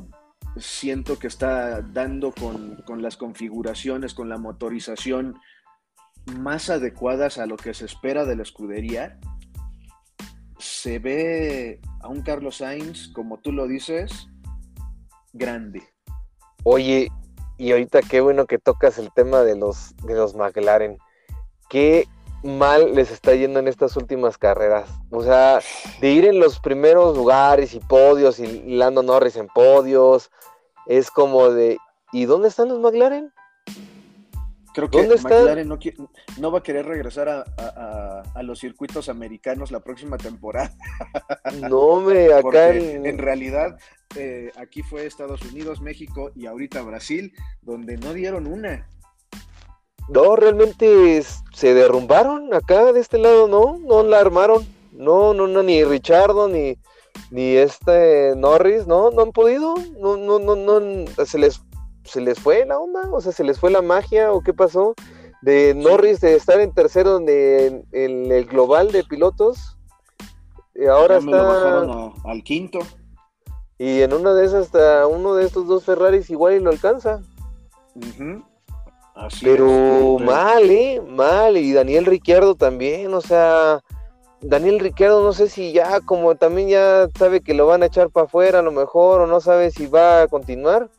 [0.57, 5.39] siento que está dando con, con las configuraciones, con la motorización
[6.25, 9.19] más adecuadas a lo que se espera de la escudería,
[10.59, 14.27] se ve a un Carlos Sainz, como tú lo dices,
[15.33, 15.81] grande.
[16.63, 17.09] Oye,
[17.57, 20.97] y ahorita qué bueno que tocas el tema de los, de los McLaren.
[21.69, 22.07] Qué
[22.43, 24.89] mal les está yendo en estas últimas carreras.
[25.09, 25.59] O sea,
[25.99, 30.31] de ir en los primeros lugares y podios y Lando Norris en podios,
[30.87, 31.77] es como de,
[32.11, 33.31] ¿y dónde están los McLaren?
[34.73, 35.67] Creo que McLaren
[36.39, 40.71] no, va a querer regresar a, los circuitos americanos la próxima temporada.
[41.69, 43.17] No, me acá en...
[43.17, 43.77] realidad
[44.15, 48.87] eh, aquí fue Estados Unidos, México y ahorita Brasil, donde no dieron una.
[50.09, 54.65] No, realmente se derrumbaron acá de este lado, no, no la armaron.
[54.91, 56.77] No, no, no, ni Richardo, ni,
[57.29, 59.75] ni este Norris, no, no han podido.
[59.99, 61.61] No, no, no, no, se les
[62.03, 64.95] se les fue la onda, o sea, se les fue la magia o qué pasó
[65.41, 69.77] de Norris de estar en tercero en, el global de pilotos.
[70.75, 72.79] Y ahora está al quinto.
[73.77, 77.21] Y en una de esas hasta uno de estos dos Ferraris igual y lo alcanza.
[79.41, 81.01] Pero mal, ¿eh?
[81.01, 81.57] Mal.
[81.57, 83.81] Y Daniel Ricciardo también, o sea,
[84.41, 88.09] Daniel Ricciardo no sé si ya como también ya sabe que lo van a echar
[88.09, 90.89] para afuera a lo mejor o no sabe si va a continuar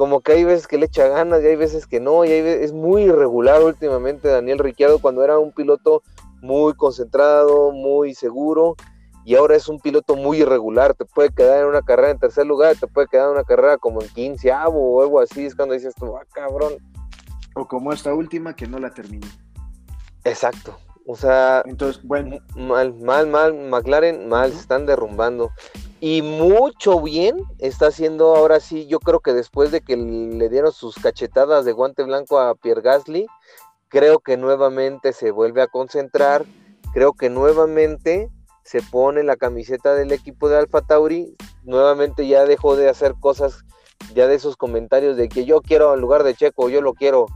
[0.00, 2.40] como que hay veces que le echa ganas y hay veces que no, y hay
[2.40, 6.02] es muy irregular últimamente Daniel Ricciardo cuando era un piloto
[6.40, 8.76] muy concentrado, muy seguro,
[9.26, 12.46] y ahora es un piloto muy irregular, te puede quedar en una carrera en tercer
[12.46, 15.74] lugar, te puede quedar en una carrera como en quinceavo o algo así, es cuando
[15.74, 16.78] dices tú, ah, cabrón.
[17.54, 19.26] O como esta última que no la terminó.
[20.24, 25.50] Exacto, o sea, entonces, bueno, mal, mal, mal, McLaren, mal, se están derrumbando.
[25.98, 30.72] Y mucho bien está haciendo ahora sí, yo creo que después de que le dieron
[30.72, 33.26] sus cachetadas de guante blanco a Pierre Gasly,
[33.88, 36.46] creo que nuevamente se vuelve a concentrar,
[36.94, 38.30] creo que nuevamente
[38.62, 43.64] se pone la camiseta del equipo de Alfa Tauri, nuevamente ya dejó de hacer cosas,
[44.14, 47.26] ya de esos comentarios de que yo quiero en lugar de Checo, yo lo quiero,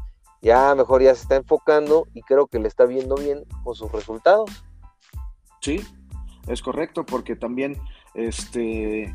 [0.44, 3.90] ya mejor ya se está enfocando y creo que le está viendo bien con sus
[3.90, 4.64] resultados.
[5.60, 5.80] Sí,
[6.46, 7.78] es correcto, porque también
[8.14, 9.12] este,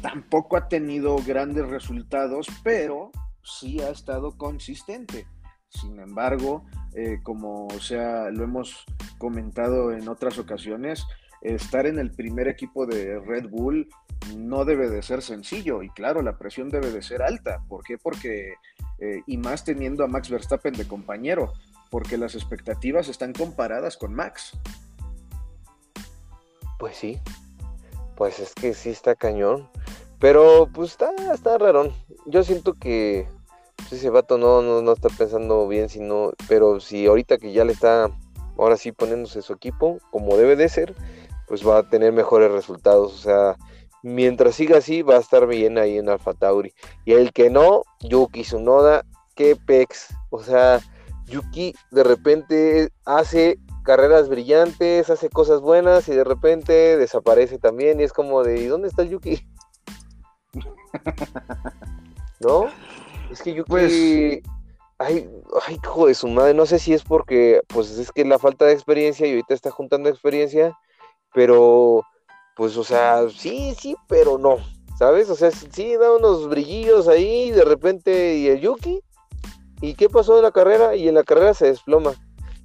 [0.00, 3.10] tampoco ha tenido grandes resultados, pero
[3.42, 5.26] sí ha estado consistente.
[5.68, 8.84] Sin embargo, eh, como sea, lo hemos
[9.18, 11.04] comentado en otras ocasiones,
[11.40, 13.88] estar en el primer equipo de Red Bull
[14.36, 17.64] no debe de ser sencillo y claro, la presión debe de ser alta.
[17.68, 17.98] ¿Por qué?
[17.98, 18.54] Porque,
[19.04, 21.52] eh, y más teniendo a Max Verstappen de compañero,
[21.90, 24.52] porque las expectativas están comparadas con Max.
[26.78, 27.18] Pues sí,
[28.14, 29.68] pues es que sí está cañón.
[30.20, 31.92] Pero pues está, está raro.
[32.26, 33.26] Yo siento que
[33.74, 37.72] pues, ese vato no, no, está pensando bien, sino, pero si ahorita que ya le
[37.72, 38.08] está
[38.56, 40.94] ahora sí poniéndose su equipo, como debe de ser,
[41.48, 43.12] pues va a tener mejores resultados.
[43.14, 43.56] O sea,
[44.02, 46.74] mientras siga así, va a estar bien ahí en Alfa Tauri.
[47.04, 50.14] Y el que no, Yuki Tsunoda, qué pex.
[50.30, 50.80] O sea,
[51.26, 58.04] Yuki de repente hace carreras brillantes, hace cosas buenas y de repente desaparece también y
[58.04, 59.46] es como de, ¿y dónde está el Yuki?
[62.40, 62.66] ¿No?
[63.30, 63.68] Es que Yuki...
[63.68, 63.92] Pues...
[64.98, 65.28] Ay,
[65.66, 68.66] ay, hijo de su madre, no sé si es porque, pues es que la falta
[68.66, 70.78] de experiencia y ahorita está juntando experiencia,
[71.34, 72.04] pero,
[72.62, 74.58] pues, o sea, sí, sí, pero no,
[74.96, 75.28] ¿sabes?
[75.30, 79.00] O sea, sí da unos brillillos ahí, de repente, y el Yuki,
[79.80, 80.94] ¿y qué pasó en la carrera?
[80.94, 82.12] Y en la carrera se desploma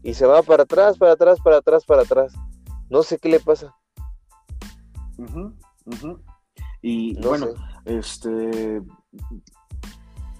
[0.03, 2.35] y se va para atrás, para atrás, para atrás, para atrás.
[2.91, 3.75] No sé qué le pasa.
[6.83, 7.47] Y bueno,
[7.85, 8.83] este,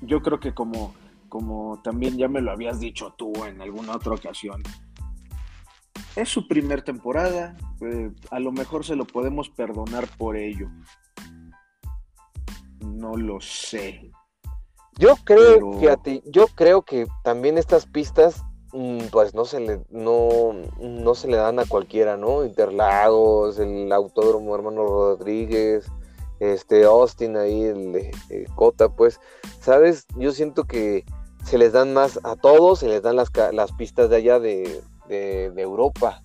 [0.01, 0.93] yo creo que como,
[1.29, 4.61] como también ya me lo habías dicho tú en alguna otra ocasión,
[6.15, 10.67] es su primer temporada, eh, a lo mejor se lo podemos perdonar por ello.
[12.81, 14.11] No lo sé.
[14.97, 18.43] Yo creo, fíjate, yo creo que también estas pistas
[18.73, 22.43] Mm, pues no se le no, no se le dan a cualquiera, ¿no?
[22.43, 25.85] Interlagos, el Autódromo Hermano Rodríguez,
[26.39, 28.11] este Austin ahí, el,
[28.55, 29.19] Cota, pues,
[29.61, 30.05] ¿sabes?
[30.17, 31.05] Yo siento que
[31.45, 34.81] se les dan más a todos, se les dan las, las pistas de allá de,
[35.07, 36.23] de, Europa.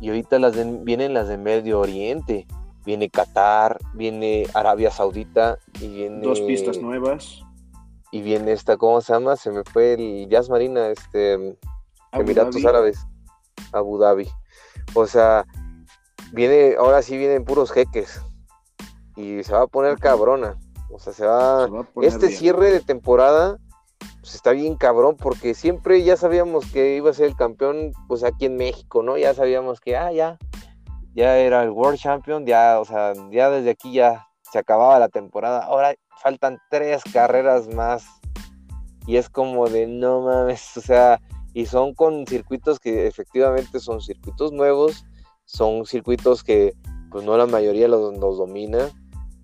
[0.00, 0.54] Y ahorita las
[0.84, 2.46] vienen las de Medio Oriente.
[2.84, 6.20] Viene Qatar, viene Arabia Saudita y viene...
[6.20, 7.40] Dos pistas nuevas.
[8.12, 9.36] Y viene esta, ¿cómo se llama?
[9.36, 11.56] Se me fue el Jazz Marina, este...
[12.12, 12.98] Emiratos Árabes.
[13.72, 14.28] Abu Dhabi.
[14.94, 15.46] O sea,
[16.32, 18.20] viene, ahora sí vienen puros jeques.
[19.16, 20.58] Y se va a poner cabrona.
[20.90, 21.68] O sea, se va.
[22.02, 23.58] este cierre de temporada
[24.24, 28.24] pues está bien cabrón porque siempre ya sabíamos que iba a ser el campeón pues
[28.24, 29.18] aquí en México, ¿no?
[29.18, 30.38] Ya sabíamos que ah, ya
[31.14, 35.10] ya era el World Champion, ya, o sea, ya desde aquí ya se acababa la
[35.10, 35.64] temporada.
[35.64, 38.06] Ahora faltan tres carreras más
[39.06, 41.20] y es como de no mames, o sea,
[41.52, 45.04] y son con circuitos que efectivamente son circuitos nuevos,
[45.44, 46.72] son circuitos que
[47.10, 48.88] pues no la mayoría los, los domina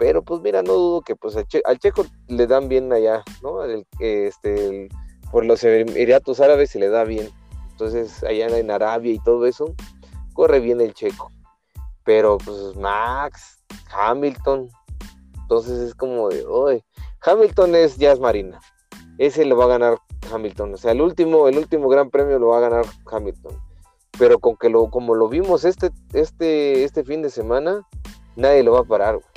[0.00, 3.62] pero pues mira, no dudo que pues al, Checo le dan bien allá, ¿no?
[3.98, 4.88] este,
[5.30, 7.28] por los Emiratos Árabes se le da bien.
[7.72, 9.74] Entonces allá en Arabia y todo eso,
[10.32, 11.30] corre bien el Checo.
[12.02, 14.70] Pero pues Max, Hamilton,
[15.42, 16.82] entonces es como de, oye,
[17.20, 18.58] Hamilton es Jazz Marina.
[19.18, 19.98] Ese lo va a ganar
[20.32, 20.72] Hamilton.
[20.72, 23.52] O sea, el último, el último gran premio lo va a ganar Hamilton.
[24.18, 27.86] Pero con que lo, como lo vimos este, este, este fin de semana,
[28.34, 29.29] nadie lo va a parar, güey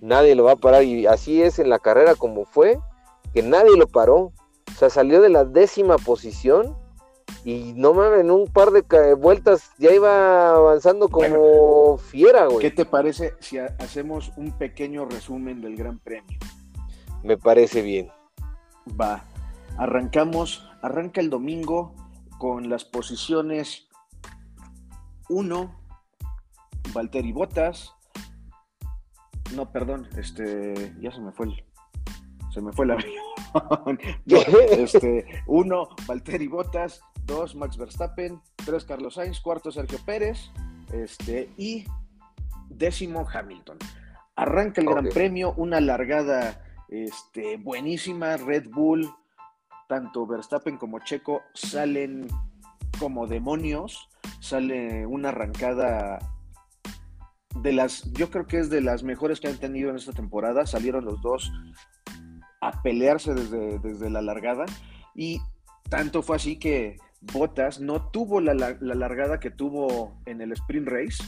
[0.00, 0.84] nadie lo va a parar.
[0.84, 2.78] Y así es en la carrera como fue,
[3.34, 4.16] que nadie lo paró.
[4.16, 6.76] O sea, salió de la décima posición
[7.44, 12.60] y no mames, en un par de vueltas ya iba avanzando como fiera, güey.
[12.60, 16.38] ¿Qué te parece si hacemos un pequeño resumen del Gran Premio?
[17.22, 18.10] Me parece bien.
[19.00, 19.24] Va.
[19.78, 21.94] Arrancamos, arranca el domingo
[22.38, 23.88] con las posiciones
[25.28, 25.74] 1,
[26.92, 27.94] Valtteri Bottas,
[29.54, 31.64] no, perdón, este, ya se me fue el,
[32.52, 33.98] se me fue el avión.
[34.70, 40.50] este, uno, Valtteri Bottas, dos, Max Verstappen, tres, Carlos Sainz, cuarto, Sergio Pérez,
[40.92, 41.84] este, y
[42.68, 43.78] décimo, Hamilton.
[44.36, 49.08] Arranca el Gran Premio, una largada este, buenísima, Red Bull,
[49.88, 52.26] tanto Verstappen como Checo salen
[52.98, 54.08] como demonios,
[54.40, 56.18] sale una arrancada
[57.56, 60.66] de las, yo creo que es de las mejores que han tenido en esta temporada.
[60.66, 61.52] Salieron los dos
[62.60, 64.66] a pelearse desde, desde la largada
[65.14, 65.40] y
[65.88, 71.22] tanto fue así que Bottas no tuvo la, largada que tuvo en el sprint race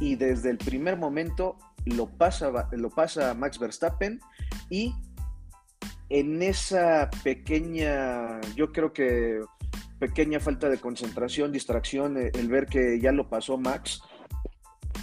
[0.00, 4.20] y desde el primer momento lo pasa, lo pasa Max Verstappen
[4.68, 4.94] y
[6.08, 9.40] en esa pequeña, yo creo que
[10.00, 14.02] pequeña falta de concentración, distracción, el ver que ya lo pasó Max,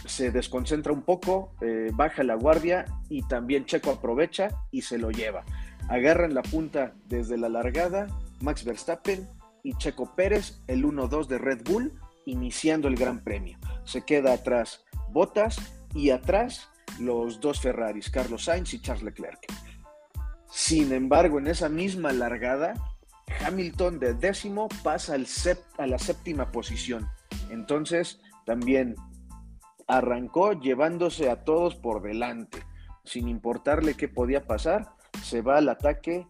[0.07, 5.11] se desconcentra un poco, eh, baja la guardia y también Checo aprovecha y se lo
[5.11, 5.43] lleva.
[5.89, 8.07] Agarran la punta desde la largada
[8.41, 9.27] Max Verstappen
[9.63, 11.93] y Checo Pérez, el 1-2 de Red Bull,
[12.25, 13.57] iniciando el Gran Premio.
[13.83, 15.57] Se queda atrás Bottas
[15.93, 19.39] y atrás los dos Ferraris, Carlos Sainz y Charles Leclerc.
[20.49, 22.73] Sin embargo, en esa misma largada,
[23.45, 25.27] Hamilton de décimo pasa al
[25.77, 27.07] a la séptima posición.
[27.49, 28.95] Entonces, también
[29.87, 32.63] arrancó llevándose a todos por delante,
[33.03, 36.27] sin importarle qué podía pasar, se va al ataque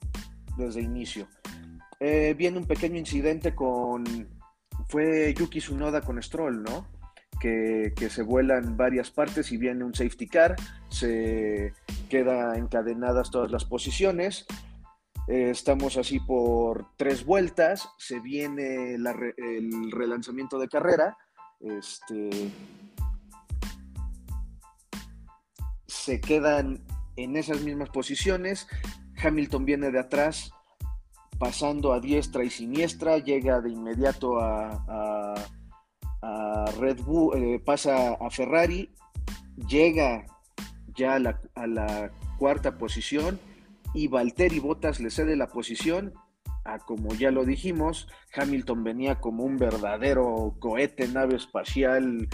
[0.58, 1.28] desde inicio.
[1.99, 4.05] Eh, viene un pequeño incidente con,
[4.88, 6.88] fue Yuki Tsunoda con Stroll, ¿no?
[7.39, 10.55] Que, se vuelan varias partes y viene un safety car,
[10.89, 11.74] se
[12.10, 14.45] queda encadenadas todas las posiciones.
[15.28, 21.18] Eh, estamos así por tres vueltas, se viene el relanzamiento de carrera.
[21.60, 22.51] Este,
[26.08, 26.80] se quedan
[27.18, 28.66] en esas mismas posiciones.
[29.22, 30.53] Hamilton viene de atrás,
[31.38, 35.36] pasando a diestra y siniestra, llega de inmediato a,
[36.80, 38.93] Red Bull, eh, pasa a Ferrari,
[39.68, 40.26] llega
[40.95, 43.39] ya a la, cuarta posición
[43.93, 46.14] y Valtteri Bottas le cede la posición
[46.66, 52.28] a, como ya lo dijimos, Hamilton venía como un verdadero cohete, nave espacial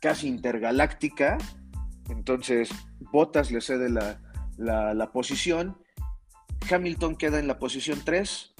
[0.00, 1.38] casi intergaláctica,
[2.08, 2.70] entonces,
[3.12, 5.78] Bottas le cede la, posición.
[6.70, 8.54] Hamilton queda en la posición 3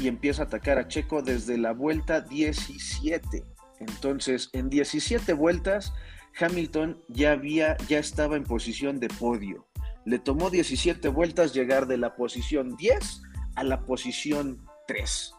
[0.00, 3.44] y empieza a atacar a Checo desde la vuelta 17.
[3.80, 5.92] Entonces, en 17 vueltas,
[6.38, 9.66] Hamilton ya había, ya estaba en posición de podio.
[10.04, 13.22] Le tomó 17 vueltas llegar de la posición 10
[13.56, 15.34] a la posición 3.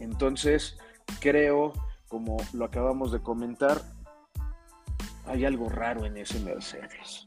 [0.00, 0.76] Entonces,
[1.20, 1.72] creo,
[2.08, 3.82] como lo acabamos de comentar,
[5.26, 7.26] hay algo raro en ese Mercedes.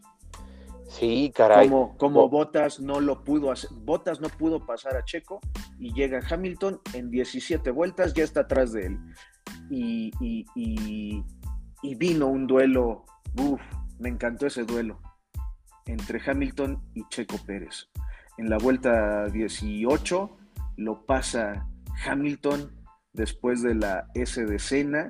[0.89, 1.68] Sí, caray.
[1.68, 5.39] Como, como Bottas no lo pudo hacer, Bottas no pudo pasar a Checo
[5.80, 9.00] y llega Hamilton en 17 vueltas, ya está atrás de él.
[9.70, 10.12] y,
[10.56, 13.06] y, vino un duelo,
[13.38, 13.62] uff,
[14.00, 15.00] me encantó ese duelo
[15.88, 17.89] entre Hamilton y Checo Pérez.
[18.38, 20.38] En la vuelta 18
[20.78, 21.68] lo pasa
[22.06, 22.72] Hamilton
[23.14, 25.10] después de la S de Cena,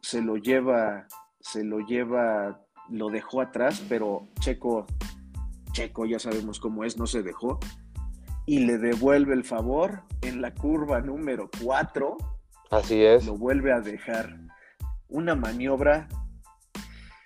[0.00, 1.06] se lo lleva,
[1.44, 4.86] se lo lleva, lo dejó atrás, pero Checo,
[5.72, 7.60] Checo ya sabemos cómo es, no se dejó,
[8.46, 12.16] y le devuelve el favor en la curva número 4.
[12.70, 13.26] Así es.
[13.26, 14.38] Lo vuelve a dejar.
[15.08, 16.08] Una maniobra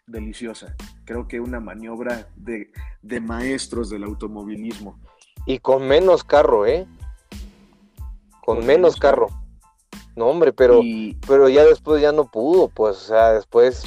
[0.07, 0.75] deliciosa.
[1.05, 4.99] Creo que una maniobra de, de maestros del automovilismo.
[5.47, 6.87] Y con menos carro, ¿eh?
[8.45, 9.29] Con, menos carro.
[10.19, 10.81] No, hombre, pero,
[11.29, 13.85] pero ya después ya no pudo, pues, o sea, después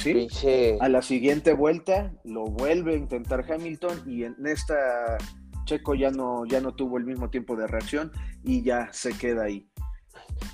[0.80, 5.18] A la siguiente vuelta lo vuelve a intentar Hamilton y en esta
[5.66, 8.12] Checo ya no, ya no tuvo el mismo tiempo de reacción
[8.42, 9.68] y ya se queda ahí.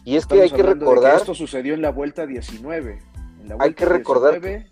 [0.05, 1.15] Y es que hay que recordar.
[1.15, 2.99] esto sucedió en la vuelta 19.
[3.41, 4.33] En la vuelta hay que recordar.
[4.33, 4.67] 19,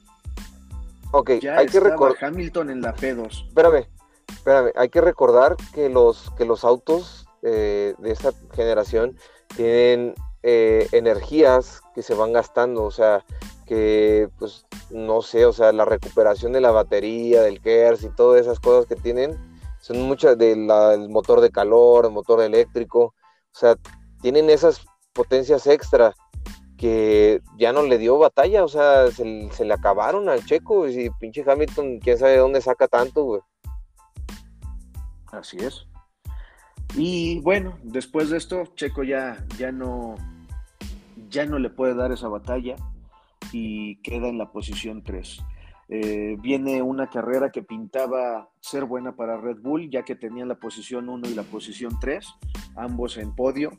[1.12, 2.16] ok, ya hay que recordar.
[2.20, 3.46] Hamilton en la P2.
[3.46, 3.86] Espérame,
[4.28, 4.72] espérame.
[4.74, 9.16] Hay que recordar que los, que los autos eh, de esta generación
[9.54, 10.16] tienen
[10.48, 12.84] eh, energías que se van gastando.
[12.84, 13.24] O sea,
[13.66, 18.40] que, pues, no sé, o sea, la recuperación de la batería, del KERS y todas
[18.40, 19.36] esas cosas que tienen
[19.80, 20.68] son muchas del
[21.08, 23.76] motor de calor, el motor eléctrico, o sea,
[24.22, 26.14] tienen esas potencias extra
[26.76, 31.44] que ya no le dio batalla, o sea, se, le acabaron al checo y pinche
[31.44, 33.40] Hamilton, quién sabe de dónde saca tanto, güey.
[35.32, 35.86] Así es.
[36.94, 40.14] Y bueno, después de esto, Checo ya, ya no
[41.36, 42.76] ya no le puede dar esa batalla
[43.52, 45.44] y queda en la posición 3.
[45.90, 50.54] Eh, viene una carrera que pintaba ser buena para Red Bull, ya que tenían la
[50.54, 52.26] posición 1 y la posición 3,
[52.76, 53.78] ambos en podio.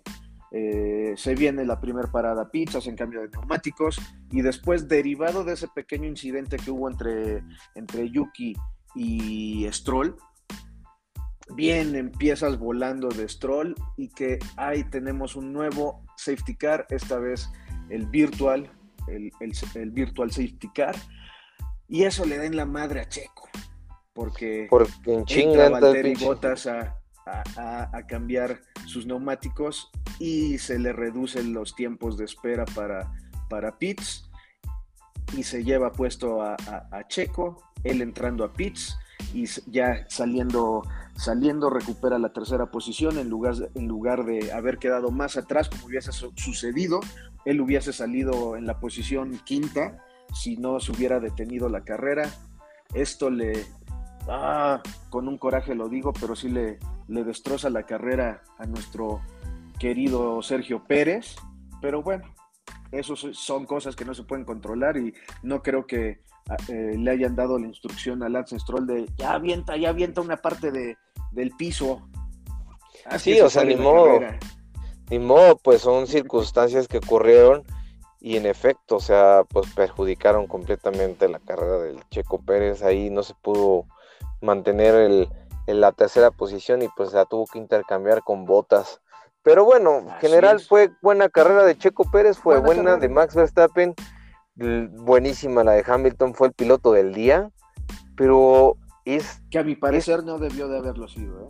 [0.52, 4.00] Eh, se viene la primera parada pizzas en cambio de neumáticos
[4.32, 7.44] y después derivado de ese pequeño incidente que hubo entre,
[7.74, 8.56] entre Yuki
[8.94, 10.16] y Stroll,
[11.56, 17.50] vienen piezas volando de Stroll y que ahí tenemos un nuevo safety car, esta vez
[17.90, 18.70] el virtual,
[19.08, 19.32] el,
[19.76, 20.96] el virtual safety car
[21.88, 23.50] y eso le da en la madre a Checo.
[24.14, 26.98] Porque, porque entra Valtteri Bottas a,
[27.56, 33.12] a, cambiar sus neumáticos y se le reducen los tiempos de espera para,
[33.50, 34.30] para pits
[35.36, 36.58] y se lleva puesto a,
[37.08, 38.98] Checo, él entrando a pits
[39.34, 40.84] y ya saliendo,
[41.16, 45.86] saliendo recupera la tercera posición en lugar, en lugar de haber quedado más atrás como
[45.86, 47.00] hubiese sucedido,
[47.46, 50.04] él hubiese salido en la posición quinta
[50.34, 52.30] si no se hubiera detenido la carrera.
[52.94, 53.66] Esto le,
[54.28, 59.22] ah, con un coraje lo digo, pero sí le, le destroza la carrera a nuestro
[59.80, 61.36] querido Sergio Pérez.
[61.82, 62.26] Pero bueno,
[62.92, 65.14] eso son cosas que no se pueden controlar y
[65.44, 66.22] no creo que
[66.70, 70.38] eh, le hayan dado la instrucción a Lance Stroll de ya avienta, ya avienta una
[70.38, 70.98] parte de,
[71.32, 72.08] del piso.
[73.06, 74.20] Así o sea, ni modo,
[75.10, 77.64] ni modo, pues son circunstancias que ocurrieron
[78.20, 83.24] y en efecto, o sea, pues perjudicaron completamente la carrera del Checo Pérez, ahí no
[83.24, 83.86] se pudo
[84.42, 85.30] mantener el,
[85.68, 89.02] en la tercera posición y pues la tuvo que intercambiar con botas.
[89.44, 93.94] Pero bueno, en general fue buena carrera de Checo Pérez, fue buena, de Max Verstappen,
[94.58, 97.50] buenísima la de Hamilton, fue el piloto del día,
[98.16, 99.42] pero es...
[99.50, 101.44] Que a mi parecer no debió de haberlo sido.
[101.44, 101.48] ¿eh?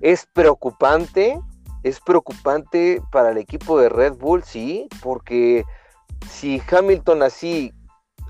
[0.00, 1.40] Es preocupante,
[1.82, 5.64] es preocupante para el equipo de Red Bull, sí, porque
[6.28, 7.72] si Hamilton así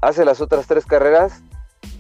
[0.03, 1.43] hace las otras tres carreras,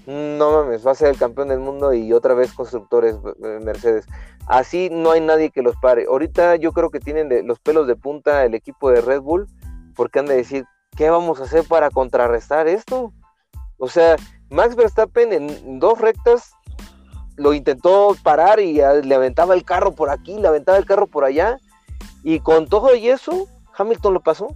[0.07, 4.07] no mames, va a ser el campeón del mundo y otra vez constructores eh, Mercedes.
[4.47, 6.07] Así no hay nadie que los pare.
[6.09, 9.49] Ahorita yo creo que tienen los pelos de punta el equipo de Red Bull,
[9.97, 10.65] porque han de decir,
[10.97, 13.13] ¿qué vamos a hacer para contrarrestar esto?
[13.79, 14.17] O sea,
[14.51, 16.53] Max Verstappen en dos rectas
[17.37, 21.25] lo intentó parar y le aventaba el carro por aquí, le aventaba el carro por
[21.25, 21.59] allá,
[22.23, 24.49] y con todo y eso, Hamilton lo pasó.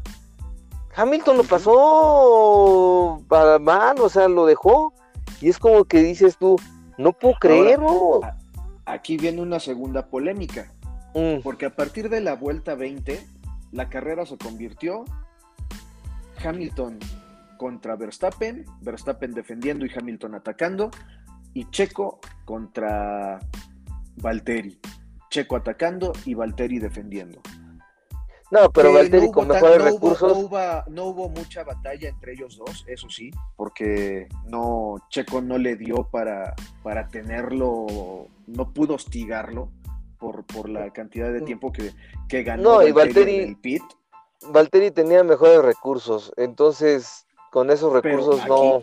[0.96, 4.92] Hamilton lo pasó para mal, o sea, lo dejó.
[5.40, 6.56] Y es como que dices tú,
[6.98, 8.20] no puedo creerlo.
[8.86, 10.72] aquí viene una segunda polémica.
[11.14, 11.42] Mm.
[11.42, 13.24] Porque a partir de la vuelta 20,
[13.72, 15.04] la carrera se convirtió
[16.42, 16.98] Hamilton
[17.56, 20.90] contra Verstappen, Verstappen defendiendo y Hamilton atacando,
[21.52, 23.38] y Checo contra
[24.16, 24.78] Valtteri.
[25.28, 27.40] Checo atacando y Valtteri defendiendo.
[28.50, 30.50] No, pero Valtteri con mejores recursos.
[30.88, 36.08] no, hubo, mucha batalla entre ellos dos, eso sí, porque no Checo no le dio
[36.10, 39.70] para, para tenerlo, no pudo hostigarlo
[40.18, 41.92] por, por la cantidad de tiempo que,
[42.28, 43.82] que ganó no, y Valtteri, en el pit.
[44.48, 48.82] Valtteri tenía mejores recursos, entonces con esos recursos no.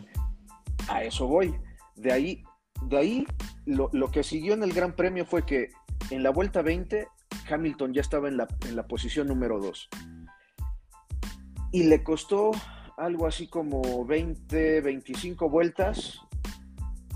[0.88, 1.56] A eso voy.
[1.96, 2.44] De ahí,
[2.84, 3.28] de ahí
[3.66, 5.72] lo, que siguió en el Gran Premio fue que
[6.12, 7.08] en la vuelta 20
[7.50, 9.90] Hamilton ya estaba en la, en la posición número 2.
[11.72, 12.52] Y le costó
[12.98, 16.20] algo así como 20, 25 vueltas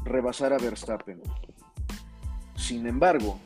[0.04, 1.22] rebasar a Verstappen.
[2.56, 3.40] Sin embargo,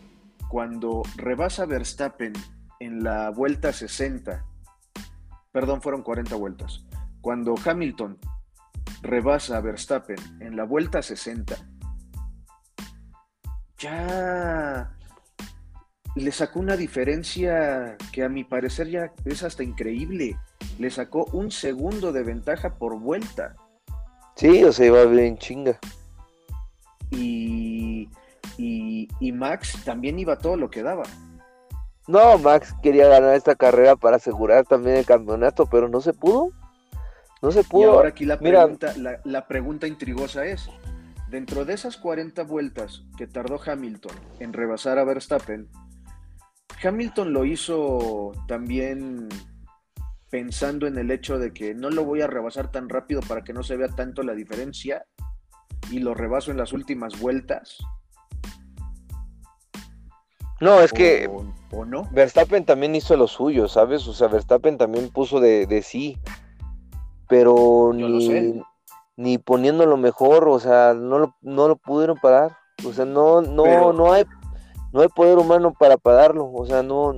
[0.50, 2.34] cuando rebasa Verstappen
[2.80, 4.46] en la vuelta 60,
[5.56, 6.84] perdón, fueron 40 vueltas,
[7.22, 8.20] cuando Hamilton
[9.02, 11.56] rebasa a Verstappen en la vuelta 60,
[13.78, 14.94] ya
[16.18, 20.38] le sacó una diferencia que a mi parecer ya es hasta increíble.
[20.78, 23.56] Le sacó un segundo de ventaja por vuelta.
[24.36, 25.80] Sí, o sea, iba bien chinga.
[27.12, 28.10] Y,
[28.58, 31.04] y, Max también iba todo lo que daba.
[32.08, 36.52] No, Max quería ganar esta carrera para asegurar también el campeonato, pero no se pudo.
[37.42, 37.82] No se pudo.
[37.82, 38.94] Y ahora aquí la pregunta,
[39.24, 40.70] la, pregunta intrigosa es,
[41.30, 45.68] dentro de esas 40 vueltas que tardó Hamilton en rebasar a Verstappen,
[46.84, 49.30] Hamilton lo hizo también
[50.30, 53.54] pensando en el hecho de que no lo voy a rebasar tan rápido para que
[53.54, 55.06] no se vea tanto la diferencia
[55.90, 57.78] y lo rebaso en las últimas vueltas.
[60.62, 61.30] No, es que
[61.76, 62.08] o, no?
[62.12, 64.08] Verstappen también hizo lo suyo, ¿sabes?
[64.08, 66.18] O sea, Verstappen también puso de, sí,
[67.28, 68.62] pero ni,
[69.18, 72.58] ni poniendo lo mejor, o sea, no lo, no lo pudieron parar.
[72.86, 74.26] O sea, no, no, no hay
[74.96, 77.14] no hay poder humano para pararlo, o sea, no,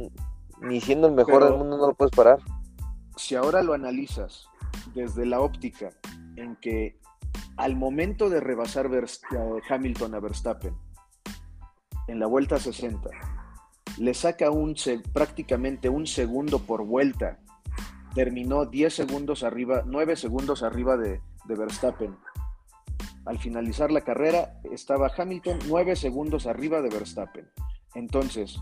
[0.62, 2.39] ni siendo el mejor del mundo no lo puedes parar.
[3.16, 4.47] Si ahora lo analizas
[4.95, 5.91] desde la óptica
[6.38, 6.99] en que
[7.55, 8.89] al momento de rebasar
[9.70, 10.76] Hamilton a Verstappen
[12.08, 13.12] en la vuelta 60,
[13.97, 14.75] le saca un,
[15.13, 17.39] prácticamente un segundo por vuelta,
[18.13, 22.15] terminó 10 segundos arriba, 9 segundos arriba de, de Verstappen.
[23.25, 27.49] Al finalizar la carrera estaba Hamilton 9 segundos arriba de Verstappen.
[27.95, 28.57] Entonces,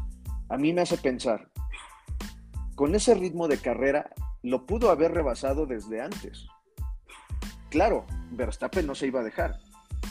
[0.49, 1.49] a mí me hace pensar,
[2.75, 4.11] con ese ritmo de carrera,
[4.43, 6.47] lo pudo haber rebasado desde antes.
[7.69, 9.59] Claro, Verstappen no se iba a dejar,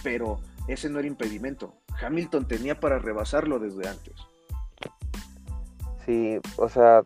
[0.02, 1.74] pero ese no era impedimento.
[2.00, 4.14] Hamilton tenía para rebasarlo desde antes.
[6.04, 7.04] Sí, o sea,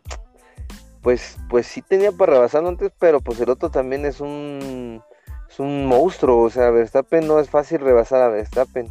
[1.01, 5.01] pues, pues sí tenía para rebasarlo antes, pero pues el otro también es un,
[5.49, 6.43] es un monstruo.
[6.43, 8.87] O sea, Verstappen no es fácil rebasar a Verstappen.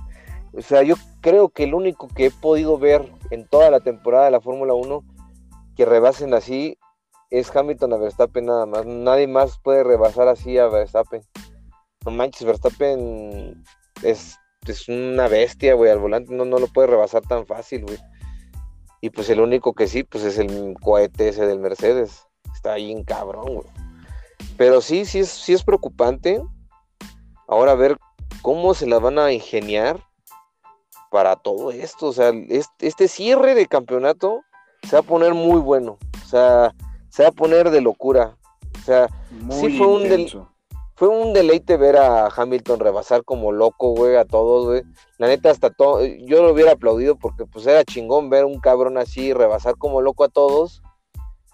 [0.55, 4.25] O sea, yo creo que el único que he podido ver en toda la temporada
[4.27, 5.05] de la Fórmula 1
[5.77, 6.79] que rebasen así
[7.31, 8.87] es Hamilton a Verstappen nada más.
[8.87, 11.23] Nadie más puede rebasar así a Verstappen.
[12.05, 13.63] No manches, Verstappen
[14.03, 14.37] es,
[14.67, 15.91] es una bestia, güey.
[15.91, 17.99] Al volante no, no lo puede rebasar tan fácil, güey.
[19.01, 22.27] Y pues el único que sí, pues es el cohete ese del Mercedes.
[22.53, 23.69] Está ahí en cabrón, güey.
[24.57, 26.43] Pero sí, sí es, sí es preocupante.
[27.47, 27.97] Ahora a ver
[28.43, 30.01] cómo se la van a ingeniar
[31.11, 32.09] para todo esto.
[32.09, 34.43] O sea, este, cierre de campeonato
[34.83, 35.99] se va a poner muy bueno.
[36.23, 36.75] O sea,
[37.09, 38.37] se va a poner de locura.
[38.81, 39.09] O sea,
[39.51, 40.49] sí fue un,
[40.99, 44.83] fue un deleite ver a Hamilton rebasar como loco, güey, a todos, güey.
[45.19, 48.99] La neta, hasta todo, yo lo hubiera aplaudido porque pues era chingón ver un cabrón
[48.99, 50.83] así rebasar como loco a todos.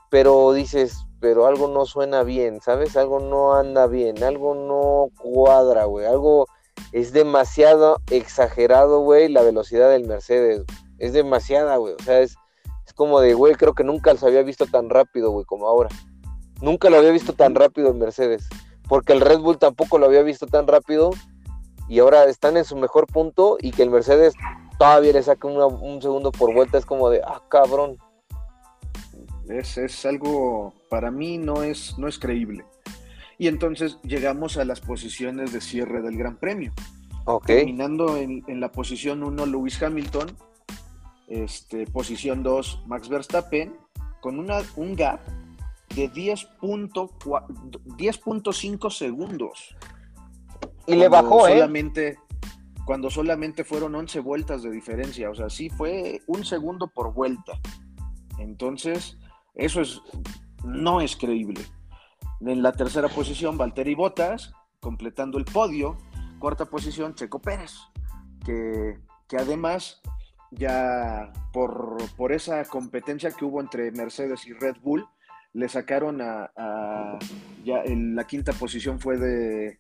[0.09, 2.97] Pero dices, pero algo no suena bien, ¿sabes?
[2.97, 6.07] Algo no anda bien, algo no cuadra, güey.
[6.07, 6.47] Algo,
[6.93, 10.65] es demasiado exagerado, güey, la velocidad del Mercedes.
[10.97, 11.93] Es demasiada, güey.
[11.93, 12.35] O sea, es,
[12.87, 15.91] es como de, güey, creo que nunca se había visto tan rápido, güey, como ahora.
[16.63, 18.49] Nunca lo había visto tan rápido el Mercedes.
[18.89, 21.11] Porque el Red Bull tampoco lo había visto tan rápido.
[21.89, 24.35] Y ahora están en su mejor punto y que el Mercedes
[24.79, 26.79] todavía le saque un segundo por vuelta.
[26.79, 27.99] Es como de, ah, cabrón.
[29.49, 32.65] Es, es algo, para mí no es, no es creíble.
[33.39, 36.73] Y entonces llegamos a las posiciones de cierre del Gran Premio.
[37.47, 40.37] Terminando en, la posición 1 Lewis Hamilton,
[41.29, 43.75] este, posición 2 Max Verstappen,
[44.21, 45.21] con una, un gap
[45.95, 49.77] de 10.5 segundos.
[50.87, 51.55] Y le bajó, ¿eh?
[51.55, 52.19] solamente,
[52.85, 57.59] Cuando solamente fueron 11 vueltas de diferencia, o sea, sí fue un segundo por vuelta.
[58.39, 59.17] Entonces,
[59.55, 60.03] eso es,
[60.65, 61.65] no es creíble.
[62.41, 65.97] En la tercera posición, Valtteri Bottas, completando el podio.
[66.39, 67.73] Cuarta posición, Checo Pérez,
[68.45, 68.99] que,
[69.39, 70.03] además
[70.51, 75.09] ya por, por, esa competencia que hubo entre Mercedes y Red Bull,
[75.55, 77.19] le sacaron a,
[77.65, 79.79] ya en la quinta posición fue de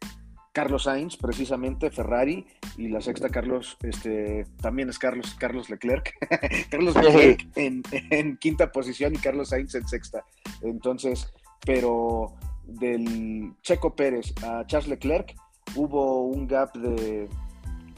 [0.52, 2.46] Carlos Sainz, precisamente Ferrari,
[2.76, 6.14] y la sexta Carlos, este, también es Carlos, Carlos Leclerc,
[6.70, 10.24] Carlos Leclerc en, en, quinta posición y Carlos Sainz en sexta.
[10.62, 11.32] Entonces,
[11.66, 15.34] pero del Checo Pérez a Charles Leclerc
[15.74, 17.28] hubo un gap de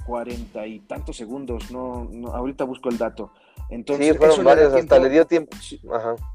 [0.06, 3.32] cuarenta y tantos segundos, no, ahorita busco el dato.
[3.70, 5.56] Entonces, sí, fueron varios, hasta le dio tiempo.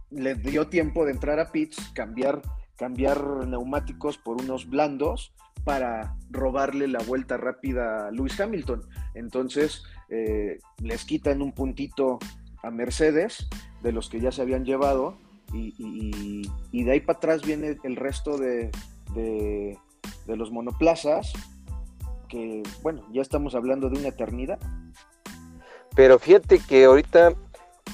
[0.09, 2.41] Le dio tiempo de entrar a pits, cambiar,
[2.77, 8.81] cambiar neumáticos por unos blandos para robarle la vuelta rápida a Lewis Hamilton.
[9.13, 12.19] Entonces, eh, les quitan un puntito
[12.63, 13.47] a Mercedes
[13.81, 15.17] de los que ya se habían llevado
[15.53, 18.71] y, de ahí para atrás viene el resto de,
[19.13, 19.77] de,
[20.27, 21.33] los monoplazas,
[22.29, 24.59] que bueno, ya estamos hablando de una eternidad.
[25.95, 27.33] Pero fíjate que ahorita,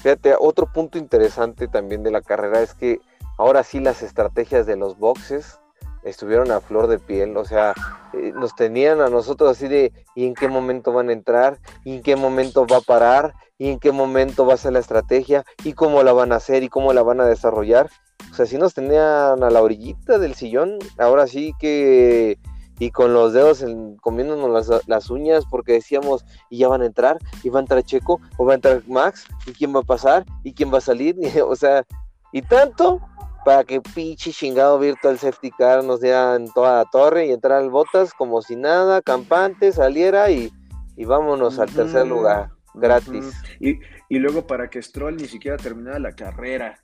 [0.02, 3.00] fíjate, otro punto interesante también de la carrera es que
[3.38, 5.58] ahora sí las estrategias de los boxes
[6.04, 7.74] estuvieron a flor de piel, o sea,
[8.14, 11.58] eh, nos tenían a nosotros así de, ¿y en qué momento van a entrar?
[11.84, 13.34] ¿Y en qué momento va a parar?
[13.58, 15.44] ¿Y en qué momento va a ser la estrategia?
[15.64, 16.62] ¿Y cómo la van a hacer?
[16.62, 17.90] ¿Y cómo la van a desarrollar?
[18.30, 22.38] O sea, si nos tenían a la orillita del sillón, ahora sí que,
[22.78, 23.64] y con los dedos
[24.00, 27.82] comiéndonos las, las, uñas porque decíamos, y ya van a entrar, y va a entrar
[27.82, 30.82] Checo, o va a entrar Max, y quién va a pasar, y quién va a
[30.82, 31.16] salir,
[31.46, 31.84] o sea,
[32.32, 33.00] y tanto
[33.44, 37.62] para que pinche chingado Virtual Safety Car nos diera en toda la torre y entrar
[37.62, 40.52] al Botas como si nada, campante, saliera y,
[40.98, 43.32] vámonos al tercer lugar, gratis.
[43.60, 43.78] y,
[44.18, 46.78] luego para que Stroll ni siquiera terminara la carrera.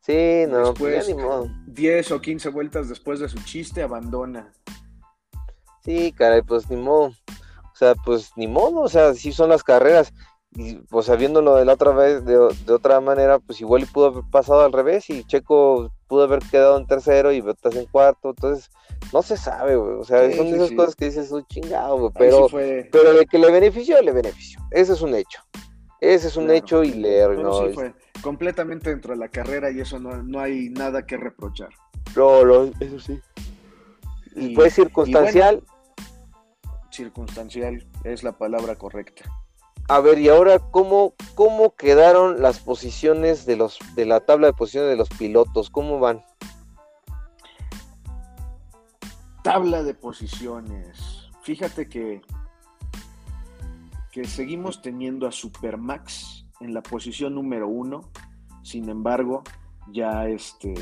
[0.00, 1.48] Sí, no, pues ya ni modo.
[1.68, 4.52] 10 o 15 vueltas después de su chiste, abandona.
[5.84, 7.12] Sí, caray, pues ni modo.
[7.74, 10.12] O sea, pues ni modo, o sea, sí son las carreras.
[10.56, 14.60] Y pues sabiéndolo de la otra vez, de, otra manera, pues igual pudo haber pasado
[14.60, 18.70] al revés y Checo pudo haber quedado en tercero y Bottas en cuarto, entonces
[19.12, 22.46] no se sabe, güey, o sea, son esas cosas que dices, un chingado, güey, pero,
[22.92, 25.40] pero de que le benefició, le benefició, ese es un hecho,
[26.00, 27.92] ese es un hecho y le no, sí fue.
[28.22, 31.70] Completamente dentro de la carrera y eso no, no hay nada que reprochar.
[32.14, 33.20] No, no, eso sí.
[34.36, 35.62] Y, fue circunstancial.
[36.94, 39.24] Circunstancial es la palabra correcta.
[39.88, 44.54] A ver, y ahora, ¿cómo, cómo quedaron las posiciones de, los, de la tabla de
[44.54, 45.68] posiciones de los pilotos?
[45.68, 46.24] ¿Cómo van?
[49.42, 51.28] Tabla de posiciones.
[51.42, 52.22] Fíjate que,
[54.10, 58.10] que seguimos teniendo a Supermax en la posición número uno.
[58.62, 59.42] Sin embargo,
[59.92, 60.72] ya este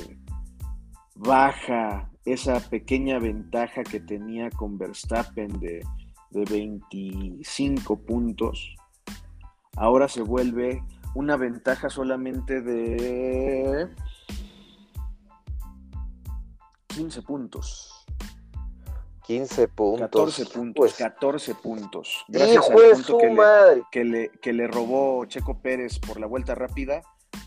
[1.16, 5.84] baja esa pequeña ventaja que tenía con Verstappen de,
[6.32, 8.76] de 25 puntos
[9.76, 10.82] ahora se vuelve
[11.14, 13.88] una ventaja solamente de
[16.88, 18.06] 15 puntos.
[19.26, 20.00] 15 puntos.
[20.00, 22.24] 14 puntos, 14 pues, puntos.
[22.28, 26.54] Gracias al punto que le, que, le, que le robó Checo Pérez por la vuelta
[26.54, 27.02] rápida,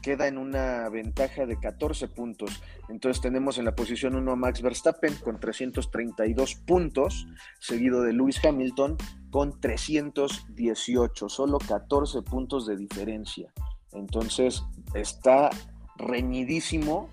[0.05, 2.61] queda en una ventaja de 14 puntos.
[2.89, 7.25] Entonces tenemos en la posición 1 a Max Verstappen con 332 puntos,
[7.59, 8.97] seguido de Lewis Hamilton
[9.31, 13.51] con 318, solo 14 puntos de diferencia.
[13.93, 15.49] Entonces está
[15.97, 17.09] reñidísimo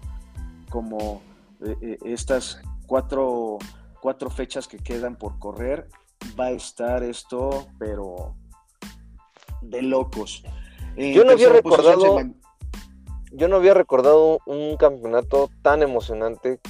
[0.69, 1.23] como
[1.65, 3.57] eh, eh, estas cuatro,
[4.03, 5.89] cuatro fechas que quedan por correr.
[6.39, 8.37] Va a estar esto, pero
[9.63, 10.45] de locos.
[10.95, 12.19] yo no había recordado,
[13.33, 16.61] yo no había recordado un campeonato tan emocionante.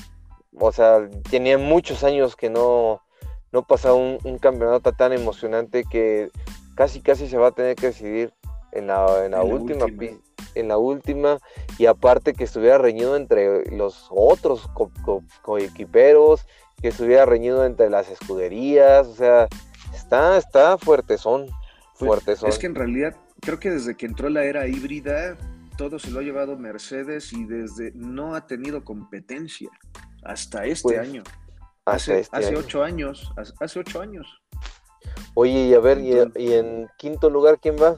[0.59, 3.03] O sea, tenía muchos años que no,
[3.53, 6.31] no pasa un, campeonato tan emocionante que
[6.75, 8.33] casi casi se va a tener que decidir
[8.73, 9.87] en la, en la, última,
[10.55, 11.39] en la última
[11.79, 14.69] y aparte que estuviera reñido entre los otros
[15.43, 16.47] coequiperos,
[16.81, 19.49] que estuviera reñido entre las escuderías, o sea,
[19.95, 21.49] está, está fuertezón,
[21.95, 22.49] fuertezón.
[22.49, 25.37] Es que en realidad creo que desde que entró la era híbrida,
[25.77, 29.71] todo se lo ha llevado Mercedes y desde no ha tenido competencia
[30.25, 31.23] hasta este pues, año.
[31.85, 34.27] Hace, este hace ocho años, hace ocho años.
[35.35, 37.97] Oye, y a ver, y, en quinto lugar quién va?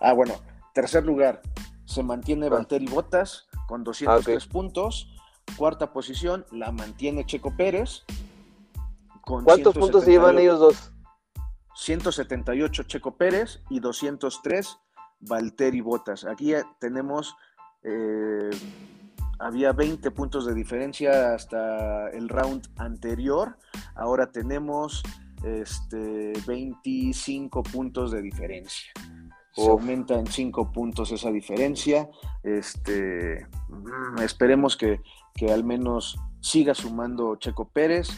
[0.00, 0.34] Ah, bueno,
[0.74, 1.40] tercer lugar,
[1.84, 2.50] se mantiene ah.
[2.50, 5.08] Valtteri Bottas con 203 ah, puntos.
[5.56, 8.04] Cuarta posición la mantiene Checo Pérez.
[9.22, 10.92] ¿Cuántos puntos se llevan ellos dos?
[11.74, 14.78] 178 Checo Pérez y 203
[15.20, 16.24] Valtteri Bottas.
[16.24, 17.36] Aquí tenemos
[17.82, 18.50] eh,
[19.40, 23.56] había 20 puntos de diferencia hasta el round anterior.
[23.94, 25.02] Ahora tenemos
[25.42, 28.92] este, 25 puntos de diferencia.
[29.52, 32.08] Se aumenta en 5 puntos esa diferencia.
[32.42, 35.00] Este, mm, esperemos que,
[35.50, 38.08] al menos siga sumando Checo Pérez.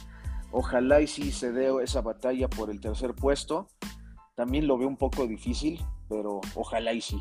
[0.51, 3.69] Ojalá y sí se dé esa batalla por el tercer puesto.
[4.35, 7.21] También lo veo un poco difícil, pero ojalá y sí.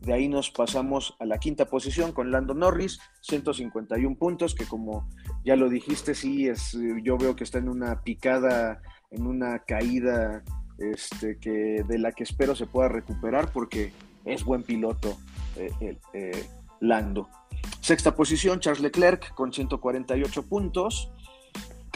[0.00, 5.08] De ahí nos pasamos a la quinta posición con Lando Norris, 151 puntos, que como
[5.44, 8.80] ya lo dijiste, sí, es, yo veo que está en una picada,
[9.10, 10.44] en una caída
[10.78, 13.92] este, que, de la que espero se pueda recuperar porque
[14.24, 15.16] es buen piloto
[15.56, 16.46] eh, eh,
[16.80, 17.28] Lando.
[17.80, 21.10] Sexta posición, Charles Leclerc con 148 puntos.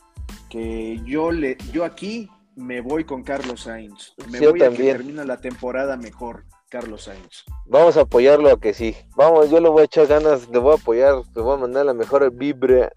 [0.49, 4.15] Que yo le, yo aquí me voy con Carlos Sainz.
[4.31, 7.45] Me voy a que termina la temporada mejor, Carlos Sainz.
[7.67, 8.97] Vamos a apoyarlo a que sí.
[9.15, 11.85] Vamos, yo le voy a echar ganas, le voy a apoyar, le voy a mandar
[11.85, 12.91] la mejor vibra,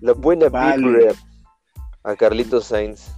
[0.00, 1.14] la buena vibra
[2.04, 3.10] a Carlitos Sainz.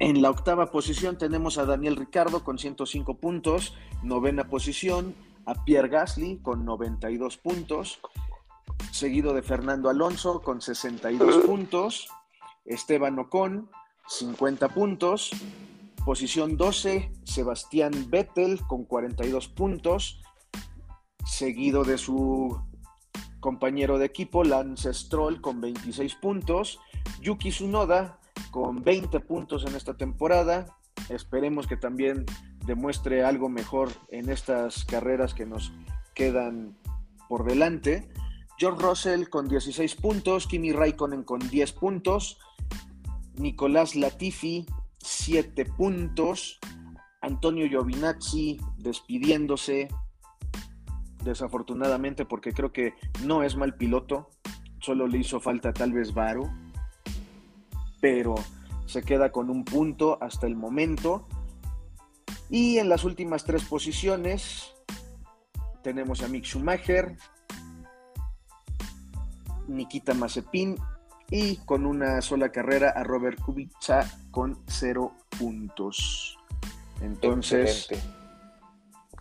[0.00, 3.76] En la octava posición tenemos a Daniel Ricardo con 105 puntos.
[4.04, 7.98] Novena posición a Pierre Gasly con 92 puntos.
[8.92, 12.08] Seguido de Fernando Alonso con 62 puntos.
[12.64, 13.70] Esteban Ocon,
[14.06, 15.30] 50 puntos.
[16.04, 20.22] Posición 12, Sebastián Vettel con 42 puntos.
[21.26, 22.62] Seguido de su
[23.40, 26.78] compañero de equipo, Lance Stroll con 26 puntos.
[27.20, 28.17] Yuki Tsunoda
[28.50, 30.66] con 20 puntos en esta temporada.
[31.08, 32.26] Esperemos que también
[32.66, 35.72] demuestre algo mejor en estas carreras que nos
[36.14, 36.76] quedan
[37.28, 38.08] por delante.
[38.58, 42.38] George Russell con 16 puntos, Kimi Raikkonen con 10 puntos,
[43.36, 44.66] Nicolás Latifi
[44.98, 46.58] 7 puntos,
[47.20, 49.88] Antonio Giovinazzi despidiéndose
[51.22, 52.94] desafortunadamente porque creo que
[53.24, 54.30] no es mal piloto,
[54.80, 56.50] solo le hizo falta tal vez Varo
[58.00, 58.34] pero
[58.86, 61.26] se queda con un punto hasta el momento.
[62.50, 64.74] Y en las últimas tres posiciones
[65.82, 67.16] tenemos a Mick Schumacher,
[69.68, 70.76] Nikita Mazepin
[71.30, 76.38] y con una sola carrera a Robert Kubica con cero puntos.
[77.02, 77.88] Entonces,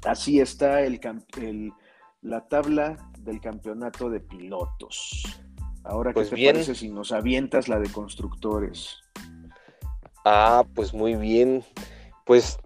[0.05, 1.73] así está el,
[2.21, 5.41] la tabla del campeonato de pilotos.
[5.87, 9.01] Ahora, ¿qué pues te parece si nos avientas la de constructores?
[10.25, 11.63] Ah, pues muy bien.
[12.25, 12.59] Pues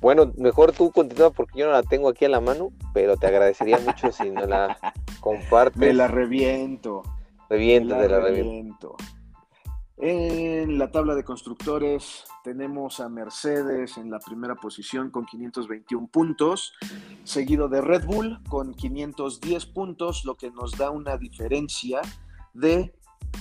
[0.00, 3.28] bueno, mejor tú continúa porque yo no la tengo aquí a la mano, pero te
[3.28, 4.76] agradecería mucho si no la
[5.20, 5.78] compartes.
[5.78, 7.02] Me la reviento.
[7.48, 8.96] Revienta, de la reviento.
[9.98, 16.74] En la tabla de constructores tenemos a Mercedes en la primera posición con 521 puntos,
[17.22, 22.02] seguido de Red Bull con 510 puntos, lo que nos da una diferencia
[22.56, 22.92] de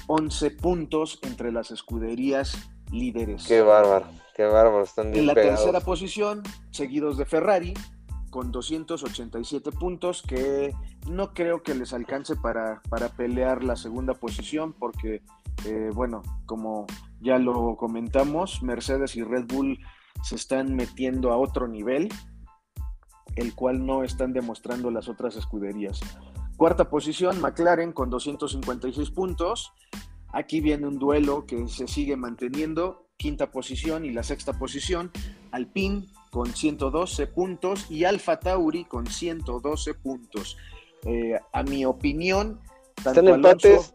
[0.08, 3.46] 11 puntos entre las escuderías líderes.
[3.48, 7.74] Qué bárbaro, qué bárbaro, están bien En la tercera posición, seguidos de Ferrari,
[8.30, 10.74] con 287 puntos, que
[11.10, 15.22] no creo que les alcance para, para pelear la segunda posición, porque,
[15.66, 16.86] eh, bueno, como
[17.22, 19.80] ya lo comentamos, Mercedes y Red Bull
[20.22, 22.10] se están metiendo a otro nivel,
[23.36, 26.02] el cual no están demostrando las otras escuderías.
[26.58, 29.74] Cuarta posición, McLaren con 256 puntos.
[30.30, 33.06] Aquí viene un duelo que se sigue manteniendo.
[33.18, 35.10] Quinta posición y la sexta posición,
[35.52, 40.58] Alpine con 112 puntos y Alfa Tauri con 112 puntos.
[41.04, 42.60] Eh, a mi opinión,
[43.02, 43.94] tanto ¿Están empates?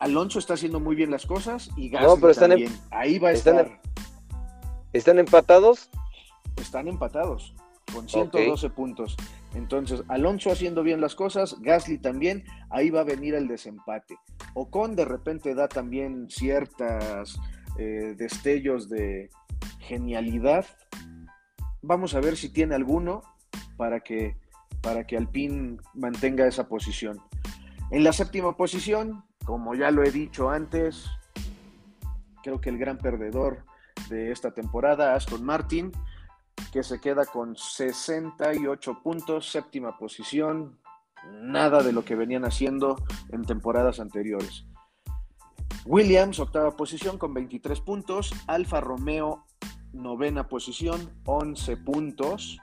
[0.00, 2.76] Alonso, está haciendo muy bien las cosas y Gasly pero están también.
[2.90, 3.80] Ahí va a estar.
[4.92, 5.88] ¿Están empatados?
[6.56, 7.54] Están empatados
[7.94, 9.16] con 112 puntos.
[9.54, 14.16] Entonces, Alonso haciendo bien las cosas, Gasly también, ahí va a venir el desempate.
[14.54, 17.38] Ocon de repente da también ciertas
[17.78, 19.30] eh, destellos de
[19.80, 20.66] genialidad.
[21.82, 23.22] Vamos a ver si tiene alguno
[23.76, 24.36] para que,
[24.80, 27.20] para que Alpine mantenga esa posición.
[27.90, 31.10] En la séptima posición, como ya lo he dicho antes,
[32.42, 33.64] creo que el gran perdedor
[34.08, 35.92] de esta temporada, Aston Martin,
[36.72, 40.80] que se queda con 68 puntos, séptima posición,
[41.30, 42.96] nada de lo que venían haciendo
[43.30, 44.64] en temporadas anteriores.
[45.84, 49.44] Williams, octava posición con 23 puntos, Alfa Romeo,
[49.92, 52.58] novena posición, 11 puntos,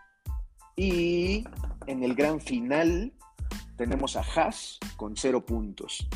[0.76, 1.44] y
[1.86, 3.14] en el gran final
[3.78, 6.08] tenemos a Haas con 0 puntos.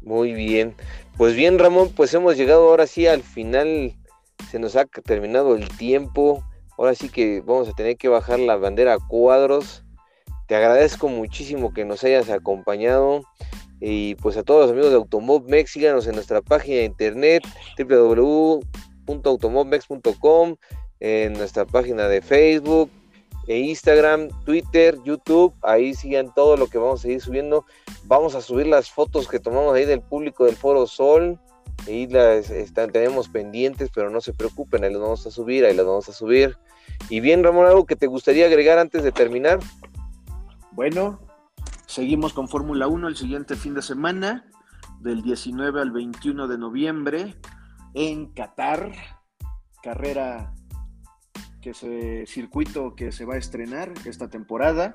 [0.00, 0.74] Muy bien.
[1.18, 3.94] Pues bien, Ramón, pues hemos llegado ahora sí al final
[4.50, 6.44] se nos ha terminado el tiempo.
[6.76, 9.84] Ahora sí que vamos a tener que bajar la bandera a cuadros.
[10.46, 13.22] Te agradezco muchísimo que nos hayas acompañado.
[13.80, 17.42] Y pues a todos los amigos de Automobmex, síganos en nuestra página de internet
[17.78, 20.56] www.automobmex.com,
[21.00, 22.90] en nuestra página de Facebook
[23.46, 27.66] e Instagram, Twitter, YouTube, ahí sigan todo lo que vamos a ir subiendo.
[28.04, 31.38] Vamos a subir las fotos que tomamos ahí del público del Foro Sol.
[31.86, 32.50] Ahí las
[32.92, 36.12] tenemos pendientes, pero no se preocupen, ahí las vamos a subir, ahí las vamos a
[36.12, 36.56] subir.
[37.10, 39.58] Y bien, Ramón, algo que te gustaría agregar antes de terminar.
[40.72, 41.20] Bueno,
[41.86, 44.50] seguimos con Fórmula 1 el siguiente fin de semana,
[45.00, 47.34] del 19 al 21 de noviembre,
[47.92, 48.92] en Qatar.
[49.82, 50.54] Carrera
[51.60, 54.94] que se circuito que se va a estrenar esta temporada.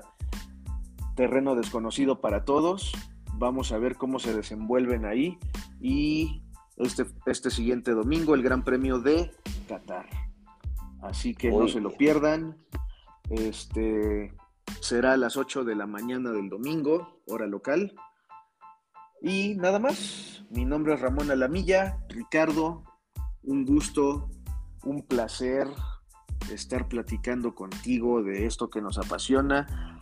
[1.14, 2.92] Terreno desconocido para todos.
[3.34, 5.38] Vamos a ver cómo se desenvuelven ahí.
[5.80, 6.42] Y
[6.80, 9.30] este, este siguiente domingo, el Gran Premio de
[9.68, 10.06] Qatar.
[11.02, 12.56] Así que no se lo pierdan.
[13.30, 14.34] Este
[14.80, 17.94] será a las 8 de la mañana del domingo, hora local.
[19.22, 20.44] Y nada más.
[20.50, 21.98] Mi nombre es Ramón Alamilla.
[22.08, 22.82] Ricardo,
[23.42, 24.30] un gusto,
[24.84, 25.68] un placer
[26.50, 30.00] estar platicando contigo de esto que nos apasiona.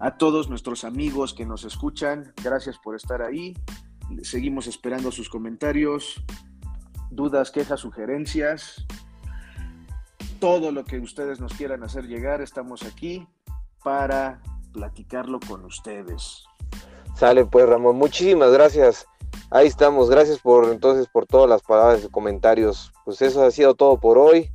[0.00, 3.54] A todos nuestros amigos que nos escuchan, gracias por estar ahí.
[4.22, 6.22] Seguimos esperando sus comentarios,
[7.10, 8.86] dudas, quejas, sugerencias.
[10.40, 13.26] Todo lo que ustedes nos quieran hacer llegar, estamos aquí
[13.82, 14.40] para
[14.72, 16.44] platicarlo con ustedes.
[17.16, 19.06] Sale pues Ramón, muchísimas gracias.
[19.50, 22.92] Ahí estamos, gracias por entonces por todas las palabras y comentarios.
[23.04, 24.50] Pues eso ha sido todo por hoy.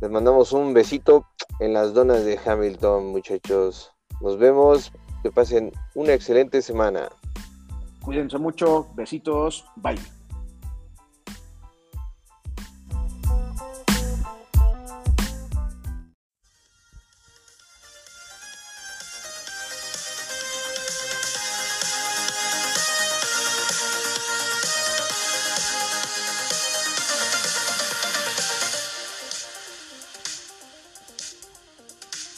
[0.00, 1.26] Les mandamos un besito
[1.60, 3.92] en las donas de Hamilton, muchachos.
[4.20, 4.92] Nos vemos.
[5.22, 7.08] Que pasen una excelente semana.
[8.02, 8.88] Cuídense mucho.
[8.94, 9.64] Besitos.
[9.76, 10.21] Bye.